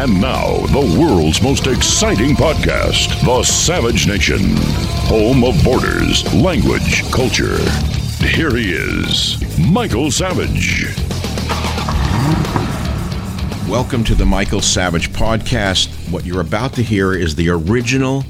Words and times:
And 0.00 0.18
now, 0.18 0.56
the 0.68 0.98
world's 0.98 1.42
most 1.42 1.66
exciting 1.66 2.34
podcast, 2.34 3.22
The 3.22 3.42
Savage 3.42 4.06
Nation, 4.06 4.56
home 5.04 5.44
of 5.44 5.62
borders, 5.62 6.24
language, 6.32 7.02
culture. 7.12 7.58
Here 8.24 8.56
he 8.56 8.72
is, 8.72 9.36
Michael 9.58 10.10
Savage. 10.10 10.86
Welcome 13.68 14.02
to 14.04 14.14
the 14.14 14.24
Michael 14.24 14.62
Savage 14.62 15.12
podcast. 15.12 15.88
What 16.10 16.24
you're 16.24 16.40
about 16.40 16.72
to 16.76 16.82
hear 16.82 17.12
is 17.12 17.34
the 17.34 17.50
original 17.50 18.24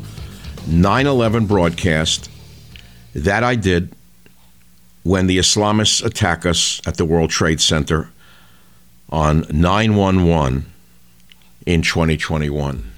9 0.66 1.06
11 1.06 1.46
broadcast 1.46 2.28
that 3.14 3.44
I 3.44 3.54
did 3.54 3.94
when 5.04 5.28
the 5.28 5.38
Islamists 5.38 6.04
attack 6.04 6.44
us 6.44 6.80
at 6.84 6.96
the 6.96 7.04
World 7.04 7.30
Trade 7.30 7.60
Center 7.60 8.10
on 9.08 9.46
911 9.52 10.69
in 11.72 11.82
2021. 11.82 12.90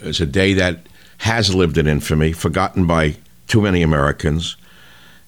It's 0.00 0.20
a 0.20 0.26
day 0.26 0.52
that 0.54 0.86
has 1.18 1.54
lived 1.54 1.78
in 1.78 1.86
infamy, 1.86 2.32
forgotten 2.32 2.86
by 2.86 3.16
too 3.46 3.60
many 3.60 3.82
Americans. 3.82 4.56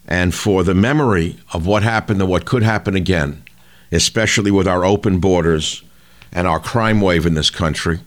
And 0.07 0.35
for 0.35 0.65
the 0.65 0.75
memory 0.75 1.37
of 1.53 1.67
what 1.67 1.83
happened 1.83 2.21
and 2.21 2.31
what 2.31 2.47
could 2.47 2.63
happen 2.63 2.97
again, 2.97 3.45
especially 3.93 4.51
with 4.51 4.67
our 4.67 4.85
open 4.85 5.19
borders 5.19 5.83
and 6.33 6.47
our 6.47 6.61
crime 6.61 7.01
wave 7.01 7.27
in 7.27 7.35
this 7.35 7.51
country, 7.51 8.01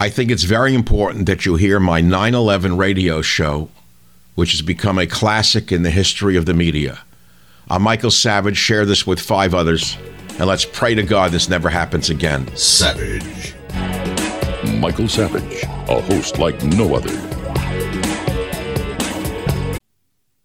I 0.00 0.08
think 0.10 0.30
it's 0.30 0.44
very 0.44 0.74
important 0.74 1.26
that 1.26 1.44
you 1.44 1.56
hear 1.56 1.80
my 1.80 2.00
9 2.00 2.34
11 2.34 2.76
radio 2.76 3.20
show, 3.20 3.68
which 4.34 4.52
has 4.52 4.62
become 4.62 4.98
a 4.98 5.06
classic 5.06 5.72
in 5.72 5.82
the 5.82 5.90
history 5.90 6.36
of 6.36 6.46
the 6.46 6.54
media. 6.54 7.00
I'm 7.68 7.82
Michael 7.82 8.10
Savage. 8.10 8.56
Share 8.56 8.86
this 8.86 9.06
with 9.06 9.20
five 9.20 9.54
others, 9.54 9.98
and 10.38 10.46
let's 10.46 10.64
pray 10.64 10.94
to 10.94 11.02
God 11.02 11.32
this 11.32 11.48
never 11.48 11.68
happens 11.68 12.10
again. 12.10 12.54
Savage. 12.56 13.54
Michael 14.78 15.08
Savage, 15.08 15.62
a 15.64 16.00
host 16.00 16.38
like 16.38 16.62
no 16.64 16.94
other. 16.94 17.12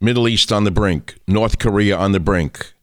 Middle 0.01 0.27
East 0.27 0.51
on 0.51 0.65
the 0.65 0.71
brink, 0.71 1.15
North 1.27 1.59
Korea 1.59 1.95
on 1.95 2.11
the 2.11 2.19
brink, 2.19 2.72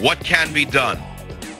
What 0.00 0.20
can 0.24 0.52
be 0.52 0.64
done? 0.64 0.98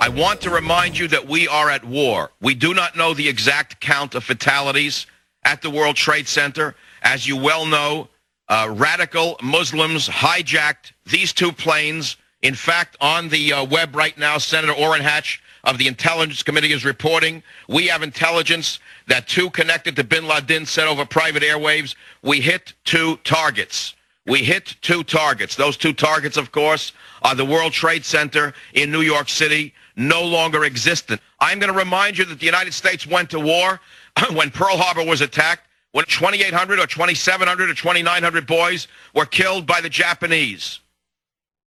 I 0.00 0.08
want 0.08 0.40
to 0.40 0.50
remind 0.50 0.98
you 0.98 1.06
that 1.08 1.28
we 1.28 1.46
are 1.46 1.68
at 1.70 1.84
war. 1.84 2.30
We 2.40 2.54
do 2.54 2.72
not 2.72 2.96
know 2.96 3.12
the 3.12 3.28
exact 3.28 3.80
count 3.80 4.14
of 4.14 4.24
fatalities 4.24 5.06
at 5.44 5.60
the 5.60 5.68
World 5.70 5.96
Trade 5.96 6.26
Center. 6.26 6.74
As 7.02 7.28
you 7.28 7.36
well 7.36 7.66
know, 7.66 8.08
uh, 8.48 8.68
radical 8.70 9.36
Muslims 9.42 10.08
hijacked 10.08 10.92
these 11.04 11.32
two 11.32 11.52
planes. 11.52 12.16
In 12.40 12.54
fact, 12.54 12.96
on 13.00 13.28
the 13.28 13.52
uh, 13.52 13.64
web 13.64 13.94
right 13.94 14.16
now, 14.16 14.38
Senator 14.38 14.72
Orrin 14.72 15.02
Hatch 15.02 15.42
of 15.64 15.76
the 15.76 15.86
Intelligence 15.86 16.42
Committee 16.42 16.72
is 16.72 16.84
reporting 16.84 17.42
we 17.68 17.86
have 17.88 18.02
intelligence 18.02 18.78
that 19.06 19.28
two 19.28 19.50
connected 19.50 19.96
to 19.96 20.04
bin 20.04 20.26
Laden 20.26 20.64
said 20.64 20.88
over 20.88 21.04
private 21.04 21.42
airwaves, 21.42 21.94
we 22.22 22.40
hit 22.40 22.72
two 22.84 23.18
targets. 23.18 23.94
We 24.26 24.44
hit 24.44 24.76
two 24.82 25.02
targets. 25.02 25.56
Those 25.56 25.76
two 25.76 25.92
targets, 25.92 26.36
of 26.36 26.52
course, 26.52 26.92
are 27.22 27.34
the 27.34 27.44
World 27.44 27.72
Trade 27.72 28.04
Center 28.04 28.52
in 28.74 28.92
New 28.92 29.00
York 29.00 29.28
City, 29.28 29.74
no 29.96 30.22
longer 30.22 30.64
existent. 30.64 31.20
I'm 31.40 31.58
going 31.58 31.72
to 31.72 31.78
remind 31.78 32.18
you 32.18 32.24
that 32.26 32.38
the 32.38 32.46
United 32.46 32.74
States 32.74 33.06
went 33.06 33.30
to 33.30 33.40
war 33.40 33.80
when 34.32 34.50
Pearl 34.50 34.76
Harbor 34.76 35.04
was 35.04 35.20
attacked, 35.20 35.66
when 35.92 36.04
2,800 36.04 36.78
or 36.78 36.86
2,700 36.86 37.70
or 37.70 37.74
2,900 37.74 38.46
boys 38.46 38.88
were 39.14 39.26
killed 39.26 39.66
by 39.66 39.80
the 39.80 39.88
Japanese. 39.88 40.80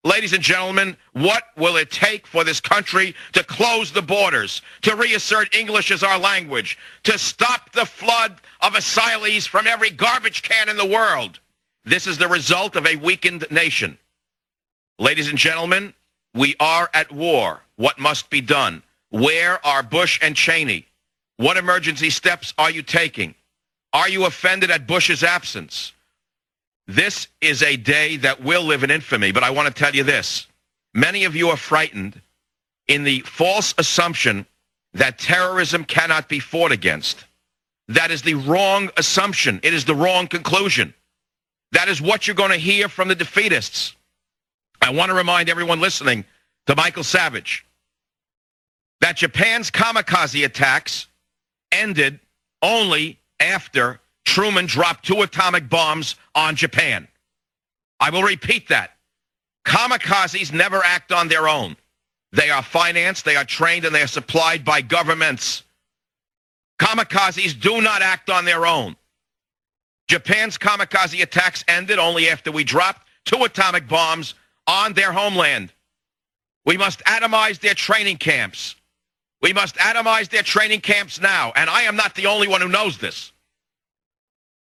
Ladies 0.04 0.34
and 0.34 0.42
gentlemen, 0.42 0.98
what 1.12 1.44
will 1.56 1.76
it 1.76 1.90
take 1.90 2.26
for 2.26 2.44
this 2.44 2.60
country 2.60 3.14
to 3.32 3.42
close 3.42 3.90
the 3.90 4.02
borders, 4.02 4.60
to 4.82 4.94
reassert 4.96 5.54
English 5.54 5.90
as 5.90 6.02
our 6.02 6.18
language, 6.18 6.78
to 7.04 7.18
stop 7.18 7.72
the 7.72 7.86
flood 7.86 8.36
of 8.60 8.74
asylees 8.74 9.48
from 9.48 9.66
every 9.66 9.88
garbage 9.88 10.42
can 10.42 10.68
in 10.68 10.76
the 10.76 10.84
world? 10.84 11.40
This 11.84 12.06
is 12.06 12.18
the 12.18 12.28
result 12.28 12.76
of 12.76 12.86
a 12.86 12.96
weakened 12.96 13.46
nation. 13.50 13.98
Ladies 14.98 15.28
and 15.28 15.38
gentlemen, 15.38 15.92
we 16.34 16.56
are 16.58 16.88
at 16.94 17.12
war. 17.12 17.60
What 17.76 17.98
must 17.98 18.30
be 18.30 18.40
done? 18.40 18.82
Where 19.10 19.64
are 19.66 19.82
Bush 19.82 20.18
and 20.22 20.34
Cheney? 20.34 20.86
What 21.36 21.56
emergency 21.56 22.10
steps 22.10 22.54
are 22.58 22.70
you 22.70 22.82
taking? 22.82 23.34
Are 23.92 24.08
you 24.08 24.24
offended 24.24 24.70
at 24.70 24.86
Bush's 24.86 25.22
absence? 25.22 25.92
This 26.86 27.28
is 27.40 27.62
a 27.62 27.76
day 27.76 28.16
that 28.18 28.42
will 28.42 28.62
live 28.62 28.82
in 28.82 28.90
infamy, 28.90 29.32
but 29.32 29.42
I 29.42 29.50
want 29.50 29.68
to 29.68 29.74
tell 29.74 29.94
you 29.94 30.02
this. 30.02 30.46
Many 30.94 31.24
of 31.24 31.34
you 31.34 31.48
are 31.50 31.56
frightened 31.56 32.20
in 32.86 33.04
the 33.04 33.20
false 33.20 33.74
assumption 33.78 34.46
that 34.92 35.18
terrorism 35.18 35.84
cannot 35.84 36.28
be 36.28 36.38
fought 36.38 36.72
against. 36.72 37.24
That 37.88 38.10
is 38.10 38.22
the 38.22 38.34
wrong 38.34 38.90
assumption. 38.96 39.60
It 39.62 39.74
is 39.74 39.84
the 39.84 39.94
wrong 39.94 40.26
conclusion. 40.28 40.94
That 41.74 41.88
is 41.88 42.00
what 42.00 42.26
you're 42.26 42.36
going 42.36 42.52
to 42.52 42.56
hear 42.56 42.88
from 42.88 43.08
the 43.08 43.16
defeatists. 43.16 43.94
I 44.80 44.90
want 44.90 45.10
to 45.10 45.14
remind 45.14 45.48
everyone 45.48 45.80
listening 45.80 46.24
to 46.66 46.76
Michael 46.76 47.02
Savage 47.02 47.66
that 49.00 49.16
Japan's 49.16 49.72
kamikaze 49.72 50.44
attacks 50.44 51.08
ended 51.72 52.20
only 52.62 53.18
after 53.40 54.00
Truman 54.24 54.66
dropped 54.66 55.04
two 55.04 55.22
atomic 55.22 55.68
bombs 55.68 56.14
on 56.34 56.54
Japan. 56.54 57.08
I 57.98 58.10
will 58.10 58.22
repeat 58.22 58.68
that. 58.68 58.92
Kamikazes 59.66 60.52
never 60.52 60.82
act 60.84 61.10
on 61.10 61.26
their 61.26 61.48
own. 61.48 61.76
They 62.30 62.50
are 62.50 62.62
financed, 62.62 63.24
they 63.24 63.36
are 63.36 63.44
trained, 63.44 63.84
and 63.84 63.94
they 63.94 64.02
are 64.02 64.06
supplied 64.06 64.64
by 64.64 64.80
governments. 64.80 65.64
Kamikazes 66.80 67.60
do 67.60 67.80
not 67.80 68.00
act 68.00 68.30
on 68.30 68.44
their 68.44 68.64
own. 68.64 68.96
Japan's 70.08 70.58
kamikaze 70.58 71.22
attacks 71.22 71.64
ended 71.66 71.98
only 71.98 72.28
after 72.28 72.52
we 72.52 72.64
dropped 72.64 73.06
two 73.24 73.42
atomic 73.44 73.88
bombs 73.88 74.34
on 74.66 74.92
their 74.92 75.12
homeland. 75.12 75.72
We 76.66 76.76
must 76.76 77.00
atomize 77.00 77.60
their 77.60 77.74
training 77.74 78.18
camps. 78.18 78.74
We 79.42 79.52
must 79.52 79.76
atomize 79.76 80.28
their 80.30 80.42
training 80.42 80.80
camps 80.80 81.20
now. 81.20 81.52
And 81.56 81.68
I 81.68 81.82
am 81.82 81.96
not 81.96 82.14
the 82.14 82.26
only 82.26 82.48
one 82.48 82.60
who 82.60 82.68
knows 82.68 82.98
this. 82.98 83.32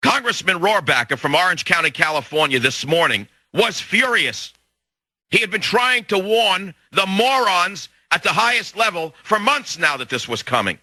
Congressman 0.02 0.60
Rohrabacher 0.60 1.18
from 1.18 1.36
Orange 1.36 1.64
County, 1.64 1.90
California 1.90 2.60
this 2.60 2.86
morning 2.86 3.28
was 3.54 3.80
furious. 3.80 4.52
He 5.30 5.40
had 5.40 5.50
been 5.50 5.62
trying 5.62 6.04
to 6.06 6.20
warn 6.20 6.76
the 6.92 7.06
morons 7.06 7.88
at 8.12 8.24
the 8.24 8.30
highest 8.30 8.76
level 8.76 9.16
for 9.24 9.40
months 9.40 9.80
now 9.80 9.96
that 9.98 10.10
this 10.10 10.28
was 10.28 10.44
coming. 10.44 10.78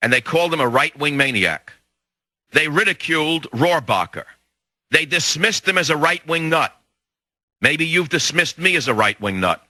And 0.00 0.12
they 0.12 0.22
called 0.22 0.52
him 0.52 0.60
a 0.60 0.68
right-wing 0.68 1.16
maniac. 1.16 1.72
They 2.52 2.68
ridiculed 2.68 3.50
Rohrabacher. 3.50 4.24
They 4.90 5.06
dismissed 5.06 5.66
him 5.66 5.78
as 5.78 5.90
a 5.90 5.96
right-wing 5.96 6.48
nut. 6.48 6.76
Maybe 7.60 7.86
you've 7.86 8.08
dismissed 8.08 8.58
me 8.58 8.76
as 8.76 8.88
a 8.88 8.94
right-wing 8.94 9.40
nut. 9.40 9.64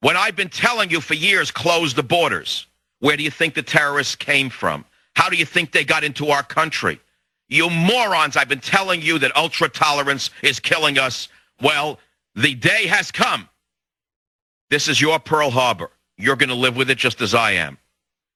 When 0.00 0.16
I've 0.16 0.36
been 0.36 0.48
telling 0.48 0.90
you 0.90 1.00
for 1.00 1.14
years, 1.14 1.50
close 1.50 1.94
the 1.94 2.02
borders. 2.02 2.66
Where 3.00 3.16
do 3.16 3.22
you 3.22 3.30
think 3.30 3.54
the 3.54 3.62
terrorists 3.62 4.14
came 4.14 4.50
from? 4.50 4.84
How 5.14 5.28
do 5.28 5.36
you 5.36 5.44
think 5.44 5.72
they 5.72 5.84
got 5.84 6.04
into 6.04 6.28
our 6.28 6.42
country? 6.42 7.00
You 7.48 7.68
morons, 7.68 8.36
I've 8.36 8.48
been 8.48 8.60
telling 8.60 9.02
you 9.02 9.18
that 9.18 9.36
ultra 9.36 9.68
tolerance 9.68 10.30
is 10.42 10.60
killing 10.60 10.98
us. 10.98 11.28
Well, 11.60 11.98
the 12.34 12.54
day 12.54 12.86
has 12.86 13.10
come. 13.10 13.48
This 14.70 14.88
is 14.88 15.00
your 15.00 15.18
Pearl 15.18 15.50
Harbor. 15.50 15.90
You're 16.16 16.36
going 16.36 16.48
to 16.48 16.54
live 16.54 16.76
with 16.76 16.88
it 16.88 16.98
just 16.98 17.20
as 17.20 17.34
I 17.34 17.52
am. 17.52 17.78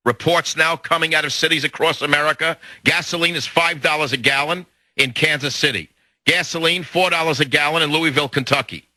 Reports 0.06 0.56
now 0.56 0.76
coming 0.76 1.16
out 1.16 1.24
of 1.24 1.32
cities 1.32 1.64
across 1.64 2.00
America. 2.00 2.56
Gasoline 2.84 3.34
is 3.34 3.44
$5 3.46 4.12
a 4.12 4.16
gallon 4.16 4.64
in 4.96 5.12
Kansas 5.12 5.54
City. 5.54 5.90
Gasoline, 6.24 6.84
$4 6.84 7.40
a 7.40 7.44
gallon 7.44 7.82
in 7.82 7.90
Louisville, 7.90 8.28
Kentucky. 8.28 8.88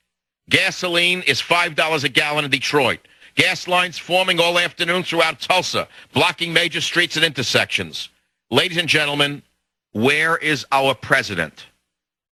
Gasoline 0.50 1.24
is 1.24 1.42
$5 1.42 2.04
a 2.04 2.10
gallon 2.10 2.46
in 2.46 2.52
Detroit. 2.52 3.00
Gas 3.36 3.68
lines 3.68 3.98
forming 3.98 4.40
all 4.40 4.60
afternoon 4.60 5.02
throughout 5.02 5.40
Tulsa, 5.40 5.88
blocking 6.14 6.54
major 6.54 6.82
streets 6.82 7.16
and 7.16 7.26
intersections. 7.26 8.10
Ladies 8.52 8.78
and 8.78 8.88
gentlemen, 8.88 9.42
where 9.94 10.38
is 10.38 10.66
our 10.72 10.94
president? 10.94 11.66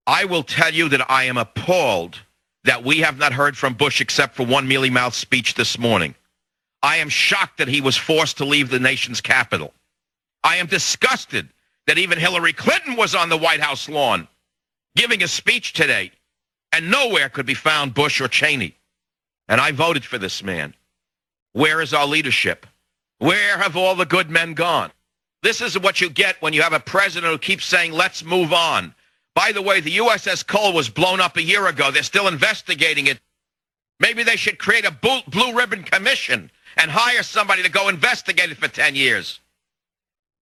I 0.08 0.26
will 0.26 0.44
tell 0.44 0.74
you 0.74 0.90
that 0.90 1.12
I 1.12 1.26
am 1.26 1.38
appalled 1.38 2.20
that 2.64 2.84
we 2.84 3.00
have 3.00 3.20
not 3.20 3.34
heard 3.34 3.56
from 3.56 3.76
Bush 3.76 4.02
except 4.02 4.36
for 4.36 4.46
one 4.46 4.68
mealy-mouthed 4.68 5.16
speech 5.16 5.54
this 5.54 5.78
morning. 5.78 6.16
I 6.84 6.98
am 6.98 7.10
shocked 7.10 7.58
that 7.58 7.70
he 7.70 7.82
was 7.82 7.98
forced 7.98 8.38
to 8.38 8.46
leave 8.46 8.70
the 8.70 8.80
nation's 8.80 9.22
capital. 9.22 9.74
I 10.44 10.58
am 10.58 10.68
disgusted 10.68 11.48
that 11.88 11.98
even 11.98 12.20
Hillary 12.20 12.54
Clinton 12.54 12.98
was 12.98 13.16
on 13.16 13.30
the 13.30 13.38
White 13.38 13.62
House 13.62 13.90
lawn 13.90 14.28
giving 14.96 15.24
a 15.24 15.28
speech 15.28 15.74
today, 15.74 16.12
and 16.72 16.92
nowhere 16.92 17.30
could 17.30 17.46
be 17.46 17.54
found 17.54 17.94
Bush 17.94 18.22
or 18.22 18.28
Cheney. 18.28 18.76
And 19.48 19.60
I 19.60 19.72
voted 19.72 20.06
for 20.06 20.18
this 20.18 20.44
man. 20.44 20.76
Where 21.54 21.82
is 21.82 21.94
our 21.94 22.06
leadership? 22.06 22.68
Where 23.18 23.58
have 23.58 23.76
all 23.76 23.96
the 23.96 24.06
good 24.06 24.30
men 24.30 24.54
gone? 24.54 24.92
This 25.42 25.62
is 25.62 25.80
what 25.80 26.02
you 26.02 26.10
get 26.10 26.42
when 26.42 26.54
you 26.54 26.62
have 26.62 26.74
a 26.74 26.80
president 26.80 27.32
who 27.32 27.38
keeps 27.38 27.66
saying, 27.66 27.92
let's 27.92 28.24
move 28.24 28.54
on. 28.54 28.94
By 29.36 29.52
the 29.52 29.62
way, 29.62 29.80
the 29.80 29.98
USS 29.98 30.46
Cole 30.46 30.74
was 30.74 30.90
blown 30.90 31.20
up 31.20 31.38
a 31.38 31.44
year 31.44 31.68
ago. 31.68 31.92
They're 31.92 32.04
still 32.04 32.28
investigating 32.28 33.08
it. 33.08 33.20
Maybe 34.00 34.24
they 34.24 34.36
should 34.36 34.60
create 34.60 34.86
a 34.86 34.92
blue 34.92 35.54
ribbon 35.54 35.84
commission 35.84 36.52
and 36.78 36.90
hire 36.90 37.24
somebody 37.24 37.64
to 37.64 37.70
go 37.70 37.90
investigate 37.90 38.52
it 38.52 38.58
for 38.58 38.68
10 38.68 38.96
years. 38.96 39.40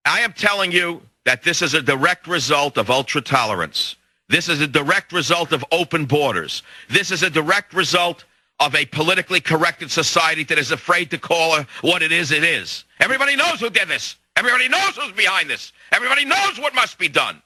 I 0.05 0.21
am 0.21 0.33
telling 0.33 0.71
you 0.71 1.01
that 1.25 1.43
this 1.43 1.61
is 1.61 1.73
a 1.73 1.81
direct 1.81 2.27
result 2.27 2.77
of 2.77 2.89
ultra 2.89 3.21
tolerance. 3.21 3.95
This 4.29 4.49
is 4.49 4.61
a 4.61 4.67
direct 4.67 5.11
result 5.11 5.51
of 5.51 5.63
open 5.71 6.05
borders. 6.05 6.63
This 6.89 7.11
is 7.11 7.21
a 7.21 7.29
direct 7.29 7.73
result 7.73 8.23
of 8.59 8.75
a 8.75 8.85
politically 8.85 9.41
corrected 9.41 9.91
society 9.91 10.43
that 10.45 10.57
is 10.57 10.71
afraid 10.71 11.09
to 11.11 11.17
call 11.17 11.61
what 11.81 12.01
it 12.01 12.11
is 12.11 12.31
it 12.31 12.43
is. 12.43 12.85
Everybody 12.99 13.35
knows 13.35 13.59
who 13.59 13.69
did 13.69 13.87
this. 13.87 14.15
Everybody 14.37 14.69
knows 14.69 14.95
who's 14.95 15.11
behind 15.11 15.49
this. 15.49 15.73
Everybody 15.91 16.25
knows 16.25 16.59
what 16.59 16.73
must 16.73 16.97
be 16.97 17.09
done. 17.09 17.41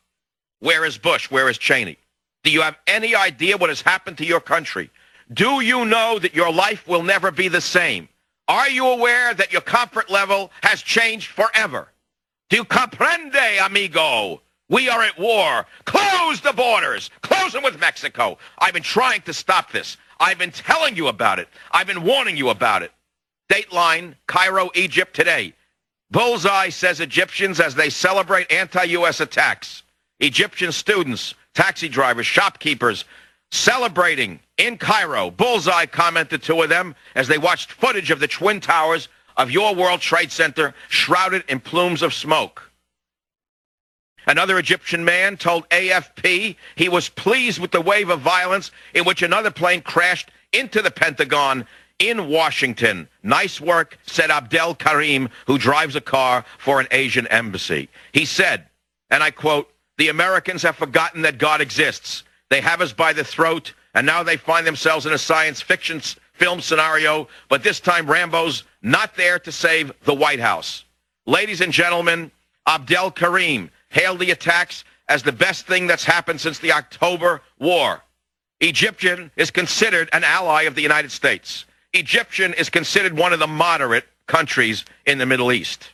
Where 0.59 0.85
is 0.85 0.97
Bush? 0.97 1.31
Where 1.31 1.49
is 1.49 1.57
Cheney? 1.57 1.97
Do 2.43 2.51
you 2.51 2.61
have 2.61 2.77
any 2.85 3.15
idea 3.15 3.57
what 3.57 3.69
has 3.69 3.81
happened 3.81 4.17
to 4.19 4.25
your 4.25 4.39
country? 4.39 4.89
Do 5.33 5.61
you 5.61 5.85
know 5.85 6.19
that 6.19 6.35
your 6.35 6.51
life 6.53 6.87
will 6.87 7.01
never 7.01 7.31
be 7.31 7.47
the 7.47 7.61
same? 7.61 8.07
Are 8.47 8.69
you 8.69 8.87
aware 8.87 9.33
that 9.33 9.51
your 9.51 9.61
comfort 9.61 10.09
level 10.09 10.51
has 10.61 10.81
changed 10.81 11.31
forever? 11.31 11.87
Do 12.49 12.57
you 12.57 12.65
comprende, 12.65 13.65
amigo? 13.65 14.41
We 14.69 14.89
are 14.89 15.03
at 15.03 15.19
war. 15.19 15.65
Close 15.85 16.41
the 16.41 16.53
borders. 16.53 17.09
Close 17.21 17.53
them 17.53 17.63
with 17.63 17.79
Mexico. 17.79 18.37
I've 18.59 18.73
been 18.73 18.83
trying 18.83 19.21
to 19.23 19.33
stop 19.33 19.71
this. 19.71 19.97
I've 20.19 20.37
been 20.37 20.51
telling 20.51 20.95
you 20.95 21.07
about 21.07 21.39
it. 21.39 21.47
I've 21.71 21.87
been 21.87 22.03
warning 22.03 22.37
you 22.37 22.49
about 22.49 22.83
it. 22.83 22.91
Dateline, 23.51 24.15
Cairo, 24.27 24.71
Egypt 24.75 25.15
today. 25.15 25.53
Bullseye 26.11 26.69
says 26.69 26.99
Egyptians 26.99 27.59
as 27.59 27.75
they 27.75 27.89
celebrate 27.89 28.51
anti-U.S. 28.51 29.19
attacks. 29.19 29.83
Egyptian 30.19 30.71
students, 30.71 31.35
taxi 31.53 31.89
drivers, 31.89 32.25
shopkeepers 32.25 33.05
celebrating 33.55 34.39
in 34.57 34.77
Cairo. 34.77 35.31
Bullseye 35.31 35.85
commented 35.85 36.43
two 36.43 36.61
of 36.61 36.69
them 36.69 36.95
as 37.15 37.27
they 37.27 37.37
watched 37.37 37.71
footage 37.71 38.11
of 38.11 38.19
the 38.19 38.27
Twin 38.27 38.59
Towers 38.59 39.07
of 39.37 39.51
your 39.51 39.73
World 39.75 40.01
Trade 40.01 40.31
Center 40.31 40.73
shrouded 40.89 41.43
in 41.47 41.59
plumes 41.59 42.01
of 42.01 42.13
smoke. 42.13 42.71
Another 44.27 44.57
Egyptian 44.57 45.05
man 45.05 45.37
told 45.37 45.69
AFP 45.69 46.55
he 46.75 46.89
was 46.89 47.09
pleased 47.09 47.59
with 47.59 47.71
the 47.71 47.81
wave 47.81 48.09
of 48.09 48.21
violence 48.21 48.71
in 48.93 49.05
which 49.05 49.21
another 49.21 49.51
plane 49.51 49.81
crashed 49.81 50.31
into 50.51 50.81
the 50.81 50.91
Pentagon 50.91 51.67
in 51.99 52.27
Washington. 52.27 53.07
Nice 53.23 53.61
work, 53.61 53.97
said 54.05 54.31
Abdel 54.31 54.75
Karim, 54.75 55.29
who 55.45 55.57
drives 55.57 55.95
a 55.95 56.01
car 56.01 56.43
for 56.57 56.79
an 56.79 56.87
Asian 56.91 57.27
embassy. 57.27 57.87
He 58.13 58.25
said, 58.25 58.65
and 59.09 59.21
I 59.21 59.31
quote, 59.31 59.71
the 59.97 60.09
Americans 60.09 60.63
have 60.63 60.75
forgotten 60.75 61.21
that 61.21 61.37
God 61.37 61.61
exists. 61.61 62.23
They 62.55 62.61
have 62.61 62.79
us 62.79 62.93
by 62.93 63.11
the 63.11 63.25
throat, 63.25 63.73
and 63.95 64.07
now 64.07 64.23
they 64.23 64.37
find 64.37 64.65
themselves 64.65 65.05
in 65.05 65.11
a 65.11 65.17
science 65.17 65.59
fiction 65.59 65.99
film 66.31 66.61
scenario, 66.61 67.27
but 67.49 67.63
this 67.63 67.81
time 67.81 68.09
Rambo's 68.09 68.63
not 68.81 69.17
there 69.17 69.39
to 69.39 69.51
save 69.51 69.91
the 70.05 70.13
White 70.13 70.39
House. 70.39 70.85
Ladies 71.25 71.59
and 71.59 71.73
gentlemen, 71.73 72.31
Abdel 72.65 73.11
Karim, 73.11 73.71
hailed 73.89 74.19
the 74.19 74.31
attacks 74.31 74.85
as 75.09 75.21
the 75.21 75.33
best 75.33 75.67
thing 75.67 75.85
that's 75.85 76.05
happened 76.05 76.39
since 76.39 76.59
the 76.59 76.71
October 76.71 77.41
War. 77.59 78.01
Egyptian 78.61 79.31
is 79.35 79.51
considered 79.51 80.07
an 80.13 80.23
ally 80.23 80.61
of 80.61 80.75
the 80.75 80.81
United 80.81 81.11
States. 81.11 81.65
Egyptian 81.91 82.53
is 82.53 82.69
considered 82.69 83.17
one 83.17 83.33
of 83.33 83.39
the 83.39 83.47
moderate 83.47 84.05
countries 84.27 84.85
in 85.05 85.17
the 85.17 85.25
Middle 85.25 85.51
East. 85.51 85.89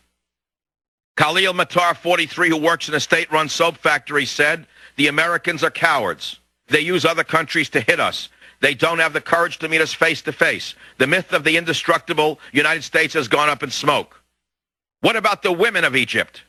Khalil 1.18 1.56
Matar, 1.56 1.98
43, 1.98 2.50
who 2.50 2.58
works 2.58 2.88
in 2.88 2.94
a 2.94 3.00
state-run 3.00 3.50
soap 3.50 3.78
factory, 3.78 4.28
said, 4.28 4.68
the 4.96 5.08
Americans 5.08 5.64
are 5.64 5.72
cowards. 5.72 6.38
They 6.72 6.82
use 6.82 7.06
other 7.06 7.26
countries 7.26 7.70
to 7.70 7.82
hit 7.82 8.00
us. 8.00 8.30
They 8.62 8.74
don't 8.74 9.00
have 9.00 9.14
the 9.14 9.22
courage 9.22 9.60
to 9.60 9.68
meet 9.68 9.82
us 9.82 9.94
face 9.94 10.22
to 10.22 10.32
face. 10.32 10.76
The 11.00 11.08
myth 11.08 11.34
of 11.34 11.44
the 11.44 11.58
indestructible 11.58 12.40
United 12.54 12.84
States 12.84 13.14
has 13.16 13.28
gone 13.28 13.50
up 13.50 13.62
in 13.62 13.70
smoke. 13.70 14.24
What 15.02 15.18
about 15.18 15.44
the 15.44 15.52
women 15.52 15.84
of 15.84 15.96
Egypt? 15.96 16.44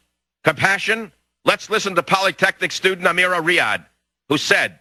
Compassion? 0.44 1.10
Let's 1.44 1.70
listen 1.70 1.96
to 1.96 2.02
Polytechnic 2.02 2.70
student 2.70 3.08
Amira 3.08 3.42
Riyad, 3.42 3.84
who 4.28 4.38
said, 4.38 4.78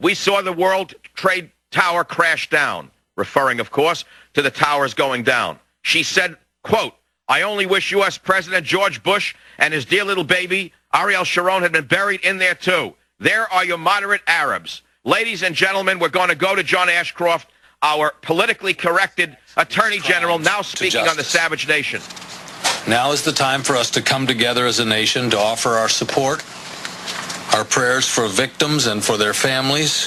we 0.00 0.14
saw 0.14 0.42
the 0.42 0.52
World 0.52 0.94
Trade 1.14 1.50
Tower 1.70 2.02
crash 2.02 2.50
down, 2.50 2.90
referring, 3.16 3.60
of 3.60 3.70
course, 3.70 4.04
to 4.34 4.42
the 4.42 4.50
towers 4.50 4.94
going 4.94 5.22
down. 5.22 5.58
She 5.82 6.02
said, 6.02 6.36
quote, 6.64 6.94
I 7.28 7.42
only 7.42 7.66
wish 7.66 7.92
U.S. 7.92 8.18
President 8.18 8.66
George 8.66 9.04
Bush 9.04 9.36
and 9.58 9.72
his 9.72 9.84
dear 9.84 10.02
little 10.02 10.24
baby, 10.24 10.72
Ariel 10.92 11.22
Sharon, 11.22 11.62
had 11.62 11.70
been 11.70 11.86
buried 11.86 12.22
in 12.22 12.38
there 12.38 12.56
too. 12.56 12.96
There 13.20 13.52
are 13.52 13.66
your 13.66 13.76
moderate 13.76 14.22
Arabs. 14.26 14.80
Ladies 15.04 15.42
and 15.42 15.54
gentlemen, 15.54 15.98
we're 15.98 16.08
going 16.08 16.30
to 16.30 16.34
go 16.34 16.54
to 16.54 16.62
John 16.62 16.88
Ashcroft, 16.88 17.50
our 17.82 18.12
politically 18.22 18.72
corrected 18.72 19.36
Attorney 19.58 19.98
General, 19.98 20.38
now 20.38 20.62
speaking 20.62 21.06
on 21.06 21.18
the 21.18 21.24
Savage 21.24 21.68
Nation. 21.68 22.00
Now 22.88 23.12
is 23.12 23.22
the 23.22 23.32
time 23.32 23.62
for 23.62 23.76
us 23.76 23.90
to 23.90 24.02
come 24.02 24.26
together 24.26 24.64
as 24.66 24.78
a 24.80 24.86
nation 24.86 25.28
to 25.30 25.38
offer 25.38 25.70
our 25.70 25.88
support, 25.90 26.42
our 27.54 27.64
prayers 27.64 28.08
for 28.08 28.26
victims 28.26 28.86
and 28.86 29.04
for 29.04 29.18
their 29.18 29.34
families, 29.34 30.06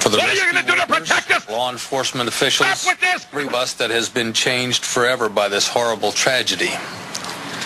for 0.00 0.08
the 0.08 0.16
what 0.16 0.30
are 0.30 0.34
you 0.34 0.52
going 0.52 0.64
to 0.64 0.72
do 0.72 0.78
to 0.80 0.86
protect 0.86 1.30
us? 1.30 1.48
Law 1.50 1.70
enforcement 1.70 2.26
officials, 2.26 2.70
Stop 2.70 2.94
with 2.94 3.00
this. 3.02 3.26
every 3.26 3.48
bus 3.48 3.74
that 3.74 3.90
has 3.90 4.08
been 4.08 4.32
changed 4.32 4.82
forever 4.82 5.28
by 5.28 5.48
this 5.48 5.68
horrible 5.68 6.10
tragedy. 6.10 6.70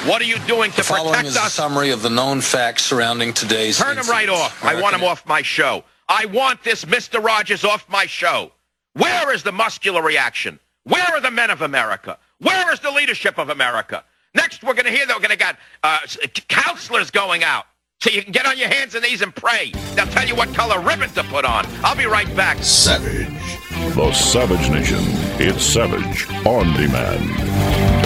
What 0.06 0.20
are 0.20 0.26
you 0.26 0.38
doing 0.40 0.70
to 0.72 0.76
the 0.76 0.82
following 0.82 1.14
protect 1.14 1.28
is 1.28 1.36
a 1.36 1.48
summary 1.48 1.90
of 1.90 2.02
the 2.02 2.10
known 2.10 2.42
facts 2.42 2.82
surrounding 2.84 3.32
today's 3.32 3.78
Turn 3.78 3.96
him 3.96 4.06
right 4.06 4.28
incident. 4.28 4.38
off. 4.38 4.62
I 4.62 4.78
want 4.78 4.94
him 4.94 5.02
off 5.02 5.26
my 5.26 5.40
show. 5.40 5.82
I 6.10 6.26
want 6.26 6.62
this 6.62 6.84
Mr. 6.84 7.24
Rogers 7.24 7.64
off 7.64 7.88
my 7.88 8.04
show. 8.04 8.52
Where 8.92 9.32
is 9.32 9.42
the 9.42 9.52
muscular 9.52 10.02
reaction? 10.02 10.60
Where 10.82 11.02
are 11.06 11.22
the 11.22 11.30
men 11.30 11.48
of 11.50 11.62
America? 11.62 12.18
Where 12.40 12.70
is 12.70 12.80
the 12.80 12.90
leadership 12.90 13.38
of 13.38 13.48
America? 13.48 14.04
Next, 14.34 14.62
we're 14.62 14.74
going 14.74 14.84
to 14.84 14.90
hear 14.90 15.06
that 15.06 15.16
we're 15.16 15.26
going 15.26 15.30
to 15.30 15.36
get 15.38 15.56
uh, 15.82 16.00
counselors 16.48 17.10
going 17.10 17.42
out 17.42 17.64
so 18.00 18.10
you 18.10 18.22
can 18.22 18.32
get 18.32 18.44
on 18.44 18.58
your 18.58 18.68
hands 18.68 18.94
and 18.94 19.04
knees 19.04 19.22
and 19.22 19.34
pray. 19.34 19.72
They'll 19.94 20.06
tell 20.06 20.28
you 20.28 20.36
what 20.36 20.52
color 20.54 20.80
ribbon 20.80 21.08
to 21.10 21.24
put 21.24 21.46
on. 21.46 21.64
I'll 21.82 21.96
be 21.96 22.04
right 22.04 22.28
back. 22.36 22.58
Savage. 22.58 23.26
The 23.94 24.12
Savage 24.12 24.68
Nation. 24.68 24.98
It's 25.40 25.64
Savage 25.64 26.28
on 26.44 26.74
demand. 26.74 28.03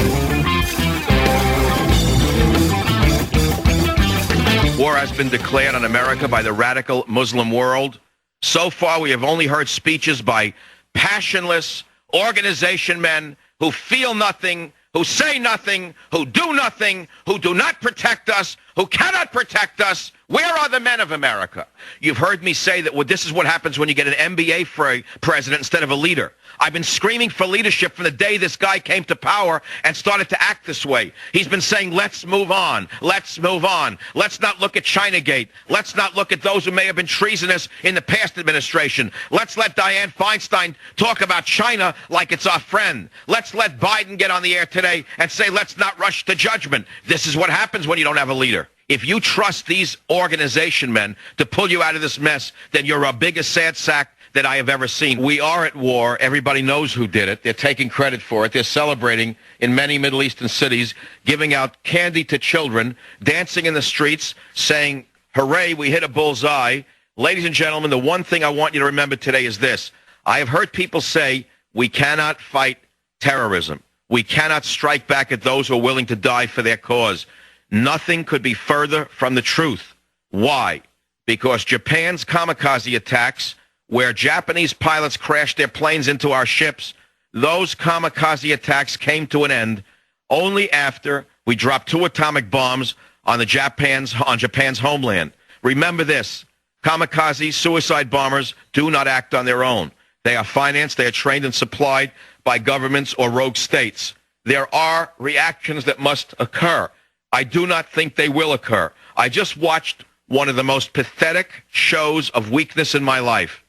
War 4.79 4.95
has 4.95 5.11
been 5.11 5.29
declared 5.29 5.75
on 5.75 5.85
America 5.85 6.29
by 6.29 6.41
the 6.41 6.53
radical 6.53 7.05
Muslim 7.09 7.51
world. 7.51 7.99
So 8.43 8.71
far, 8.71 9.01
we 9.01 9.11
have 9.11 9.25
only 9.25 9.49
heard 9.49 9.69
speeches 9.69 10.23
by 10.23 10.55
passionless 10.95 11.83
organization 12.15 13.01
men 13.01 13.37
who 13.59 13.73
feel 13.73 14.15
nothing, 14.15 14.73
who 14.95 15.03
say 15.03 15.37
nothing, 15.41 15.97
who 16.13 16.25
do 16.25 16.53
nothing, 16.53 17.09
who 17.27 17.41
do 17.41 17.55
not 17.55 17.81
protect 17.81 18.31
us, 18.31 18.57
who 18.79 18.87
cannot 18.87 19.33
protect 19.33 19.81
us. 19.81 20.13
Where 20.29 20.47
are 20.47 20.69
the 20.69 20.79
men 20.79 21.01
of 21.01 21.11
America? 21.11 21.67
You've 22.01 22.19
heard 22.19 22.45
me 22.45 22.53
say 22.53 22.81
that 22.83 22.95
well, 22.95 23.05
this 23.05 23.27
is 23.27 23.33
what 23.33 23.47
happens 23.47 23.77
when 23.77 23.89
you 23.89 23.95
get 23.95 24.07
an 24.07 24.37
MBA 24.37 24.67
for 24.67 24.93
a 24.93 25.03
president 25.21 25.61
instead 25.61 25.83
of 25.83 25.91
a 25.91 25.97
leader. 25.97 26.33
I've 26.61 26.73
been 26.73 26.85
screaming 26.85 27.31
for 27.31 27.47
leadership 27.47 27.95
from 27.95 28.05
the 28.05 28.11
day 28.11 28.37
this 28.37 28.57
guy 28.57 28.79
came 28.79 29.05
to 29.05 29.17
power 29.17 29.63
and 29.85 29.97
started 29.97 30.29
to 30.29 30.43
act 30.43 30.67
this 30.67 30.85
way. 30.85 31.13
He's 31.33 31.49
been 31.49 31.61
saying, 31.61 31.93
let's 31.93 32.27
move 32.27 32.53
on. 32.53 32.89
Let's 33.01 33.39
move 33.39 33.65
on. 33.65 33.99
Let's 34.15 34.41
not 34.41 34.61
look 34.61 34.77
at 34.77 34.85
Chinagate. 34.85 35.49
Let's 35.69 35.97
not 35.97 36.15
look 36.15 36.31
at 36.31 36.43
those 36.43 36.65
who 36.65 36.73
may 36.73 36.87
have 36.87 36.97
been 36.97 37.07
treasonous 37.07 37.69
in 37.83 37.95
the 37.95 38.03
past 38.03 38.39
administration. 38.39 39.11
Let's 39.31 39.57
let 39.57 39.77
Dianne 39.77 40.15
Feinstein 40.15 40.75
talk 40.97 41.21
about 41.21 41.47
China 41.47 41.95
like 42.11 42.33
it's 42.33 42.47
our 42.47 42.61
friend. 42.61 43.09
Let's 43.27 43.55
let 43.55 43.81
Biden 43.81 44.19
get 44.19 44.31
on 44.31 44.43
the 44.43 44.57
air 44.57 44.67
today 44.67 45.05
and 45.19 45.31
say, 45.31 45.51
let's 45.51 45.77
not 45.77 45.99
rush 45.99 46.25
to 46.27 46.35
judgment. 46.35 46.87
This 47.07 47.27
is 47.27 47.37
what 47.37 47.51
happens 47.51 47.87
when 47.87 47.99
you 47.99 48.05
don't 48.05 48.17
have 48.17 48.31
a 48.31 48.35
leader. 48.35 48.68
If 48.89 49.05
you 49.05 49.21
trust 49.21 49.67
these 49.67 49.97
organization 50.11 50.93
men 50.93 51.17
to 51.37 51.45
pull 51.45 51.71
you 51.71 51.83
out 51.83 51.95
of 51.95 52.01
this 52.01 52.19
mess, 52.19 52.53
then 52.73 52.87
you're 52.87 53.05
a 53.05 53.13
biggest 53.13 53.53
sad 53.53 53.77
sack 53.77 54.17
that 54.33 54.47
I 54.47 54.57
have 54.57 54.69
ever 54.69 54.89
seen. 54.89 55.23
We 55.23 55.41
are 55.41 55.65
at 55.65 55.77
war. 55.77 56.17
Everybody 56.21 56.63
knows 56.63 56.93
who 56.93 57.07
did 57.07 57.29
it. 57.29 57.43
They're 57.43 57.53
taking 57.53 57.89
credit 57.89 58.23
for 58.23 58.45
it. 58.45 58.53
They're 58.53 58.63
celebrating 58.63 59.37
in 59.61 59.75
many 59.75 59.99
Middle 59.99 60.23
Eastern 60.23 60.49
cities, 60.49 60.95
giving 61.25 61.55
out 61.55 61.83
candy 61.83 62.25
to 62.25 62.39
children, 62.39 62.97
dancing 63.23 63.67
in 63.67 63.75
the 63.75 63.83
streets, 63.83 64.35
saying, 64.55 65.07
hooray, 65.35 65.75
we 65.75 65.91
hit 65.91 66.03
a 66.03 66.09
bullseye. 66.09 66.83
Ladies 67.17 67.45
and 67.45 67.55
gentlemen, 67.55 67.91
the 67.91 67.99
one 67.99 68.25
thing 68.25 68.45
I 68.45 68.51
want 68.51 68.75
you 68.75 68.81
to 68.81 68.87
remember 68.87 69.17
today 69.17 69.45
is 69.45 69.59
this. 69.59 69.93
I 70.25 70.39
have 70.39 70.49
heard 70.49 70.73
people 70.73 71.01
say 71.01 71.47
we 71.75 71.89
cannot 71.89 72.41
fight 72.41 72.79
terrorism. 73.21 73.83
We 74.09 74.23
cannot 74.23 74.65
strike 74.65 75.07
back 75.07 75.33
at 75.33 75.43
those 75.43 75.69
who 75.69 75.75
are 75.75 75.83
willing 75.83 76.07
to 76.07 76.17
die 76.17 76.47
for 76.47 76.63
their 76.63 76.77
cause. 76.77 77.27
Nothing 77.71 78.25
could 78.25 78.43
be 78.43 78.55
further 78.55 79.07
from 79.07 79.35
the 79.35 79.43
truth. 79.43 79.95
Why? 80.31 80.83
Because 81.27 81.65
Japan's 81.65 82.25
kamikaze 82.25 82.97
attacks 82.97 83.55
where 83.89 84.13
Japanese 84.13 84.73
pilots 84.73 85.17
crashed 85.17 85.57
their 85.57 85.69
planes 85.69 86.09
into 86.09 86.31
our 86.33 86.47
ships, 86.47 86.95
those 87.33 87.75
kamikaze 87.75 88.53
attacks 88.53 88.97
came 88.97 89.27
to 89.29 89.45
an 89.45 89.51
end 89.51 89.83
only 90.31 90.71
after 90.73 91.27
we 91.47 91.55
dropped 91.55 91.89
two 91.89 92.05
atomic 92.05 92.51
bombs 92.51 92.95
on 93.25 93.39
the 93.39 93.47
Japan's 93.47 94.15
on 94.27 94.39
Japan's 94.39 94.79
homeland. 94.79 95.33
Remember 95.63 96.05
this: 96.05 96.45
kamikaze 96.85 97.53
suicide 97.53 98.09
bombers 98.09 98.55
do 98.73 98.91
not 98.91 99.07
act 99.07 99.35
on 99.35 99.45
their 99.45 99.63
own. 99.63 99.93
They 100.25 100.37
are 100.37 100.45
financed, 100.45 100.97
they 100.97 101.07
are 101.07 101.11
trained 101.11 101.45
and 101.45 101.55
supplied 101.55 102.13
by 102.45 102.59
governments 102.59 103.15
or 103.15 103.31
rogue 103.31 103.57
states. 103.57 104.15
There 104.45 104.75
are 104.75 105.13
reactions 105.19 105.85
that 105.85 105.99
must 105.99 106.35
occur. 106.39 106.91
I 107.33 107.45
do 107.45 107.67
not 107.67 107.91
think 107.91 108.17
they 108.17 108.29
will 108.29 108.53
occur. 108.53 108.93
I 109.17 109.29
just 109.29 109.57
watched 109.57 110.05
one 110.29 110.49
of 110.49 110.57
the 110.57 110.65
most 110.65 110.93
pathetic 110.93 111.65
shows 111.71 112.31
of 112.31 112.51
weakness 112.51 112.95
in 112.95 113.03
my 113.03 113.21
life 113.21 113.63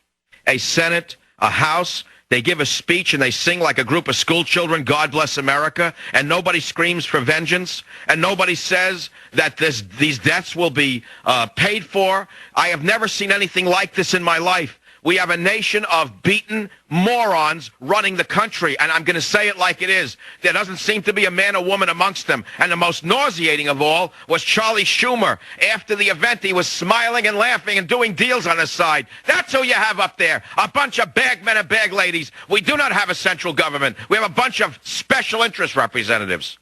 a 0.47 0.57
Senate, 0.57 1.15
a 1.39 1.49
House. 1.49 2.03
They 2.29 2.41
give 2.43 2.59
a 2.59 2.65
speech 2.65 3.13
and 3.13 3.21
they 3.21 3.31
sing 3.31 3.59
like 3.59 3.79
a 3.79 3.83
group 3.83 4.07
of 4.07 4.15
school 4.15 4.43
children, 4.43 4.83
God 4.83 5.11
bless 5.11 5.37
America, 5.37 5.95
and 6.13 6.29
nobody 6.29 6.59
screams 6.59 7.03
for 7.03 7.19
vengeance, 7.19 7.81
and 8.07 8.21
nobody 8.21 8.53
says 8.53 9.09
that 9.33 9.57
this, 9.57 9.83
these 9.97 10.19
deaths 10.19 10.55
will 10.55 10.69
be 10.69 11.03
uh, 11.25 11.47
paid 11.47 11.83
for. 11.83 12.27
I 12.53 12.67
have 12.67 12.83
never 12.83 13.07
seen 13.07 13.31
anything 13.31 13.65
like 13.65 13.95
this 13.95 14.13
in 14.13 14.21
my 14.21 14.37
life. 14.37 14.78
We 15.03 15.15
have 15.17 15.29
a 15.29 15.37
nation 15.37 15.85
of 15.85 16.21
beaten 16.23 16.69
morons 16.89 17.71
running 17.79 18.15
the 18.15 18.23
country, 18.23 18.77
and 18.79 18.91
I'm 18.91 19.03
going 19.03 19.15
to 19.15 19.21
say 19.21 19.47
it 19.47 19.57
like 19.57 19.81
it 19.81 19.89
is. 19.89 20.17
There 20.41 20.53
doesn't 20.53 20.77
seem 20.77 21.03
to 21.03 21.13
be 21.13 21.25
a 21.25 21.31
man 21.31 21.55
or 21.55 21.63
woman 21.63 21.89
amongst 21.89 22.27
them. 22.27 22.43
And 22.57 22.71
the 22.71 22.75
most 22.75 23.03
nauseating 23.03 23.67
of 23.67 23.81
all 23.81 24.11
was 24.27 24.43
Charlie 24.43 24.83
Schumer. 24.83 25.39
After 25.71 25.95
the 25.95 26.07
event, 26.07 26.43
he 26.43 26.53
was 26.53 26.67
smiling 26.67 27.27
and 27.27 27.37
laughing 27.37 27.77
and 27.77 27.87
doing 27.87 28.13
deals 28.13 28.47
on 28.47 28.57
his 28.57 28.71
side. 28.71 29.07
That's 29.25 29.53
who 29.53 29.63
you 29.63 29.73
have 29.73 29.99
up 29.99 30.17
there. 30.17 30.43
A 30.57 30.67
bunch 30.67 30.99
of 30.99 31.13
bagmen 31.13 31.57
and 31.57 31.69
bag 31.69 31.93
ladies. 31.93 32.31
We 32.49 32.61
do 32.61 32.75
not 32.75 32.91
have 32.91 33.09
a 33.09 33.15
central 33.15 33.53
government. 33.53 33.95
We 34.09 34.17
have 34.17 34.29
a 34.29 34.33
bunch 34.33 34.61
of 34.61 34.79
special 34.83 35.43
interest 35.43 35.75
representatives. 35.75 36.57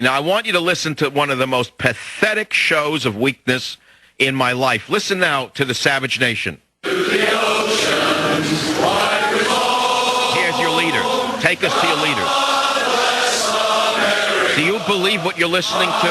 Now, 0.00 0.12
I 0.12 0.20
want 0.20 0.46
you 0.46 0.52
to 0.52 0.60
listen 0.60 0.94
to 0.96 1.10
one 1.10 1.30
of 1.30 1.38
the 1.38 1.46
most 1.46 1.78
pathetic 1.78 2.52
shows 2.52 3.06
of 3.06 3.16
weakness 3.16 3.76
in 4.18 4.34
my 4.34 4.52
life. 4.52 4.88
Listen 4.88 5.18
now 5.18 5.46
to 5.48 5.64
the 5.64 5.74
Savage 5.74 6.18
Nation. 6.18 6.60
Take 11.54 11.70
us 11.70 11.80
to 11.80 11.86
your 11.86 11.98
leaders. 11.98 12.28
Do 14.56 14.64
you 14.64 14.84
believe 14.88 15.24
what 15.24 15.38
you're 15.38 15.46
listening 15.46 15.88
to? 15.88 16.10